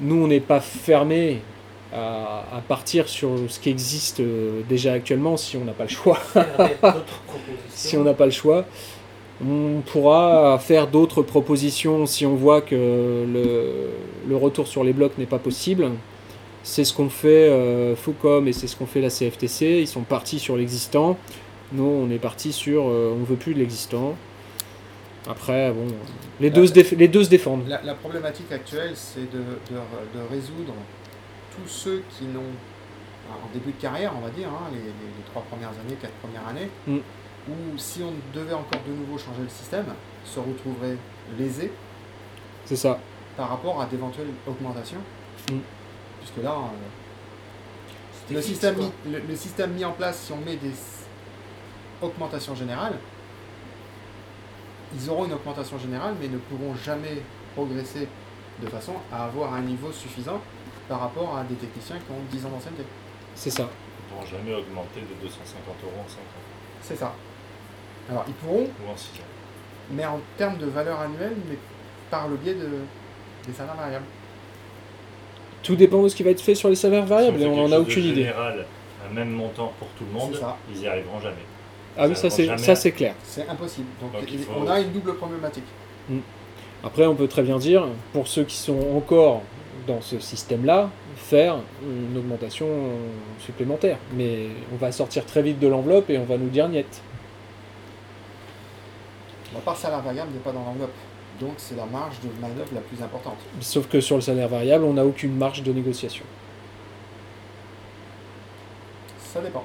Nous, 0.00 0.14
on 0.14 0.28
n'est 0.28 0.38
pas 0.40 0.60
fermé 0.60 1.40
à, 1.92 2.44
à 2.56 2.60
partir 2.60 3.08
sur 3.08 3.30
ce 3.48 3.58
qui 3.58 3.68
existe 3.68 4.22
déjà 4.68 4.92
actuellement 4.92 5.36
si 5.36 5.56
on 5.56 5.64
n'a 5.64 5.72
pas 5.72 5.82
le 5.84 5.90
choix. 5.90 6.18
Si 7.74 7.96
on 7.96 8.04
n'a 8.04 8.14
pas 8.14 8.26
le 8.26 8.30
choix, 8.30 8.64
on 9.46 9.80
pourra 9.80 10.58
faire 10.58 10.86
d'autres 10.88 11.22
propositions 11.22 12.06
si 12.06 12.26
on 12.26 12.34
voit 12.34 12.60
que 12.60 12.74
le, 12.74 13.90
le 14.28 14.36
retour 14.36 14.66
sur 14.66 14.84
les 14.84 14.92
blocs 14.92 15.16
n'est 15.18 15.26
pas 15.26 15.38
possible. 15.38 15.90
C'est 16.62 16.84
ce 16.84 16.92
qu'on 16.92 17.08
fait 17.08 17.48
euh, 17.48 17.96
Foucom 17.96 18.46
et 18.46 18.52
c'est 18.52 18.66
ce 18.66 18.76
qu'on 18.76 18.86
fait 18.86 19.00
la 19.00 19.08
CFTC. 19.08 19.80
Ils 19.80 19.86
sont 19.88 20.02
partis 20.02 20.38
sur 20.38 20.56
l'existant. 20.58 21.16
Nous, 21.72 21.84
on 21.84 22.10
est 22.10 22.18
parti 22.18 22.52
sur 22.52 22.84
euh, 22.88 23.14
on 23.18 23.24
veut 23.24 23.36
plus 23.36 23.54
de 23.54 23.60
l'existant. 23.60 24.14
Après, 25.28 25.70
bon, 25.72 25.86
les 26.40 26.50
deux, 26.50 26.66
se, 26.66 26.72
déf- 26.72 26.96
les 26.96 27.08
deux 27.08 27.24
se 27.24 27.30
défendent. 27.30 27.66
La, 27.68 27.80
la 27.82 27.94
problématique 27.94 28.50
actuelle, 28.52 28.92
c'est 28.94 29.20
de, 29.30 29.38
de, 29.38 30.18
de 30.18 30.28
résoudre 30.30 30.72
tous 31.54 31.68
ceux 31.70 32.02
qui 32.18 32.24
n'ont, 32.24 32.40
en 33.30 33.52
début 33.54 33.72
de 33.72 33.80
carrière, 33.80 34.12
on 34.18 34.24
va 34.24 34.30
dire, 34.30 34.48
hein, 34.48 34.68
les, 34.72 34.78
les- 34.78 34.84
les 34.84 35.24
trois 35.30 35.42
premières 35.42 35.68
années, 35.70 35.96
quatre 36.00 36.12
premières 36.22 36.46
années, 36.48 36.68
Mm. 36.86 36.98
Où 37.48 37.78
si 37.78 38.02
on 38.02 38.12
devait 38.36 38.54
encore 38.54 38.80
de 38.86 38.92
nouveau 38.92 39.18
changer 39.18 39.42
le 39.42 39.48
système, 39.48 39.86
se 40.24 40.38
retrouveraient 40.40 40.96
lésés 41.38 41.72
C'est 42.64 42.76
ça. 42.76 42.98
par 43.36 43.48
rapport 43.48 43.80
à 43.80 43.86
d'éventuelles 43.86 44.30
augmentations. 44.46 45.00
Mm. 45.50 45.58
Puisque 46.20 46.42
là, 46.44 46.52
euh, 46.52 48.34
le, 48.34 48.36
fixe, 48.36 48.46
système 48.46 48.76
mis, 48.76 48.90
le, 49.06 49.20
le 49.20 49.36
système 49.36 49.72
mis 49.72 49.84
en 49.84 49.92
place, 49.92 50.20
si 50.20 50.32
on 50.32 50.36
met 50.38 50.56
des 50.56 50.74
augmentations 52.02 52.54
générales, 52.54 52.94
ils 54.94 55.10
auront 55.10 55.24
une 55.24 55.32
augmentation 55.32 55.78
générale, 55.78 56.14
mais 56.20 56.28
ne 56.28 56.38
pourront 56.38 56.74
jamais 56.74 57.22
progresser 57.54 58.08
de 58.60 58.66
façon 58.68 58.94
à 59.12 59.24
avoir 59.24 59.54
un 59.54 59.62
niveau 59.62 59.92
suffisant 59.92 60.40
par 60.88 61.00
rapport 61.00 61.36
à 61.36 61.44
des 61.44 61.54
techniciens 61.54 61.96
qui 61.96 62.10
ont 62.10 62.22
10 62.30 62.46
ans 62.46 62.50
d'ancienneté. 62.50 62.82
C'est 63.34 63.50
ça. 63.50 63.68
Ils 63.68 64.14
ne 64.14 64.20
pourront 64.20 64.26
jamais 64.26 64.54
augmenter 64.54 65.00
de 65.00 65.26
250 65.26 65.76
euros 65.84 66.04
en 66.04 66.08
5 66.08 66.16
ans 66.18 66.22
C'est 66.82 66.96
ça. 66.96 67.14
Alors, 68.10 68.24
ils 68.28 68.34
pourront, 68.34 68.62
ou 68.64 68.90
en 68.92 68.96
6 68.96 69.06
ans. 69.20 69.24
mais 69.92 70.04
en 70.04 70.20
termes 70.36 70.58
de 70.58 70.66
valeur 70.66 71.00
annuelle, 71.00 71.34
mais 71.48 71.56
par 72.10 72.28
le 72.28 72.36
biais 72.36 72.54
de, 72.54 72.68
des 73.46 73.52
salaires 73.56 73.76
variables. 73.76 74.04
Tout 75.62 75.76
dépend 75.76 76.02
de 76.02 76.08
ce 76.08 76.16
qui 76.16 76.22
va 76.22 76.30
être 76.30 76.40
fait 76.40 76.54
sur 76.54 76.68
les 76.70 76.74
salaires 76.74 77.06
variables 77.06 77.38
Si 77.38 77.44
et 77.44 77.46
fait 77.46 77.50
on 77.52 77.64
en 77.64 77.68
quelque 77.68 77.72
a 77.72 77.76
chose 77.76 77.86
de 77.86 77.90
aucune 77.92 78.04
idée. 78.04 78.22
général, 78.22 78.66
un 79.08 79.14
même 79.14 79.30
montant 79.30 79.72
pour 79.78 79.88
tout 79.98 80.04
le 80.10 80.18
monde, 80.18 80.30
C'est 80.34 80.40
ça. 80.40 80.56
ils 80.74 80.80
y 80.82 80.86
arriveront 80.88 81.20
jamais. 81.20 81.34
Ah 81.98 82.06
oui, 82.08 82.14
ça 82.16 82.30
Ça 82.30 82.30
c'est 82.30 82.58
ça 82.58 82.74
c'est 82.76 82.92
clair. 82.92 83.14
C'est 83.24 83.46
impossible. 83.48 83.86
Donc, 84.00 84.12
Donc, 84.12 84.22
il 84.26 84.34
il- 84.34 84.40
faut- 84.40 84.52
on 84.56 84.68
a 84.68 84.80
une 84.80 84.90
double 84.92 85.14
problématique. 85.16 85.64
Après, 86.82 87.04
on 87.06 87.14
peut 87.14 87.28
très 87.28 87.42
bien 87.42 87.58
dire, 87.58 87.84
pour 88.12 88.26
ceux 88.26 88.44
qui 88.44 88.56
sont 88.56 88.78
encore 88.96 89.42
dans 89.86 90.00
ce 90.00 90.18
système-là, 90.18 90.88
faire 91.16 91.56
une 91.82 92.16
augmentation 92.16 92.66
supplémentaire. 93.38 93.98
Mais 94.14 94.46
on 94.72 94.76
va 94.76 94.90
sortir 94.92 95.26
très 95.26 95.42
vite 95.42 95.58
de 95.58 95.68
l'enveloppe 95.68 96.08
et 96.10 96.16
on 96.18 96.24
va 96.24 96.38
nous 96.38 96.48
dire 96.48 96.68
niet. 96.68 96.86
La 99.54 99.60
part 99.60 99.76
salaire 99.76 100.00
variable 100.00 100.30
n'est 100.32 100.40
pas 100.40 100.52
dans 100.52 100.64
l'enveloppe. 100.64 100.92
Donc, 101.40 101.54
c'est 101.56 101.76
la 101.76 101.86
marge 101.86 102.16
de 102.22 102.28
manœuvre 102.40 102.70
la 102.74 102.80
plus 102.80 103.02
importante. 103.02 103.38
Sauf 103.60 103.88
que 103.88 104.00
sur 104.00 104.16
le 104.16 104.22
salaire 104.22 104.48
variable, 104.48 104.84
on 104.84 104.94
n'a 104.94 105.04
aucune 105.04 105.36
marge 105.36 105.62
de 105.62 105.72
négociation. 105.72 106.24
Ça 109.32 109.40
dépend. 109.40 109.64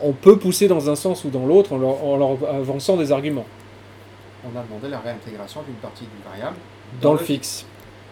On 0.00 0.12
peut 0.12 0.38
pousser 0.38 0.68
dans 0.68 0.90
un 0.90 0.96
sens 0.96 1.24
ou 1.24 1.30
dans 1.30 1.46
l'autre 1.46 1.72
en 1.72 1.78
leur, 1.78 2.04
en 2.04 2.16
leur 2.16 2.54
avançant 2.54 2.96
des 2.96 3.10
arguments. 3.10 3.46
On 4.44 4.58
a 4.58 4.62
demandé 4.62 4.88
la 4.88 5.00
réintégration 5.00 5.62
d'une 5.62 5.76
partie 5.76 6.04
du 6.04 6.28
variable. 6.28 6.56
Dans, 7.00 7.12
le 7.12 7.18
fixe. 7.18 7.64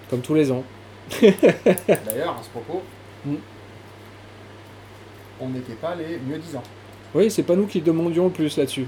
Comme 0.08 0.20
tous 0.20 0.35
les 0.35 0.50
ans. 0.50 0.64
D'ailleurs, 1.20 2.37
à 2.38 2.42
ce 2.42 2.48
propos, 2.48 2.82
Mm. 3.24 3.37
on 5.40 5.48
n'était 5.50 5.74
pas 5.74 5.94
les 5.94 6.18
mieux 6.18 6.38
disants. 6.38 6.62
Oui, 7.14 7.30
c'est 7.30 7.42
pas 7.42 7.54
nous 7.54 7.66
qui 7.66 7.80
demandions 7.80 8.24
le 8.24 8.30
plus 8.30 8.56
là-dessus. 8.56 8.87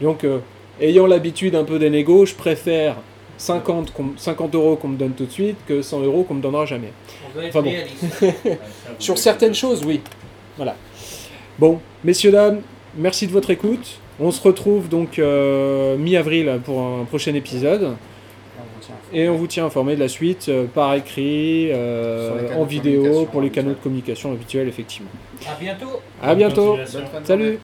Donc, 0.00 0.24
euh, 0.24 0.40
ayant 0.80 1.06
l'habitude 1.06 1.54
un 1.54 1.64
peu 1.64 1.78
des 1.78 1.90
négos, 1.90 2.26
je 2.26 2.34
préfère 2.34 2.96
50, 3.38 3.92
qu'on- 3.92 4.12
50 4.16 4.54
euros 4.54 4.76
qu'on 4.76 4.88
me 4.88 4.96
donne 4.96 5.12
tout 5.12 5.26
de 5.26 5.30
suite 5.32 5.56
que 5.66 5.82
100 5.82 6.00
euros 6.02 6.22
qu'on 6.24 6.34
me 6.34 6.42
donnera 6.42 6.64
jamais. 6.66 6.92
Enfin 7.48 7.62
bon. 7.62 7.72
Sur 8.98 9.18
certaines 9.18 9.54
choses, 9.54 9.82
oui. 9.84 10.00
Voilà. 10.56 10.76
Bon, 11.58 11.80
messieurs, 12.04 12.30
dames, 12.30 12.60
merci 12.96 13.26
de 13.26 13.32
votre 13.32 13.50
écoute. 13.50 13.98
On 14.20 14.30
se 14.30 14.40
retrouve 14.42 14.88
donc 14.88 15.18
euh, 15.18 15.96
mi-avril 15.96 16.60
pour 16.64 16.80
un 16.80 17.04
prochain 17.04 17.34
épisode. 17.34 17.94
Et 19.14 19.28
on 19.28 19.36
vous 19.36 19.46
tient 19.46 19.66
informé 19.66 19.94
de 19.94 20.00
la 20.00 20.08
suite 20.08 20.46
euh, 20.48 20.64
par 20.66 20.94
écrit, 20.94 21.68
euh, 21.70 22.48
en 22.56 22.64
vidéo, 22.64 23.02
communication 23.02 23.26
pour 23.26 23.40
les 23.42 23.50
canaux 23.50 23.70
de 23.70 23.74
communication 23.76 24.32
habituels, 24.32 24.68
effectivement. 24.68 25.10
À 25.50 25.54
bientôt. 25.60 26.00
À 26.22 26.34
bientôt. 26.34 26.78
Salut. 27.24 27.58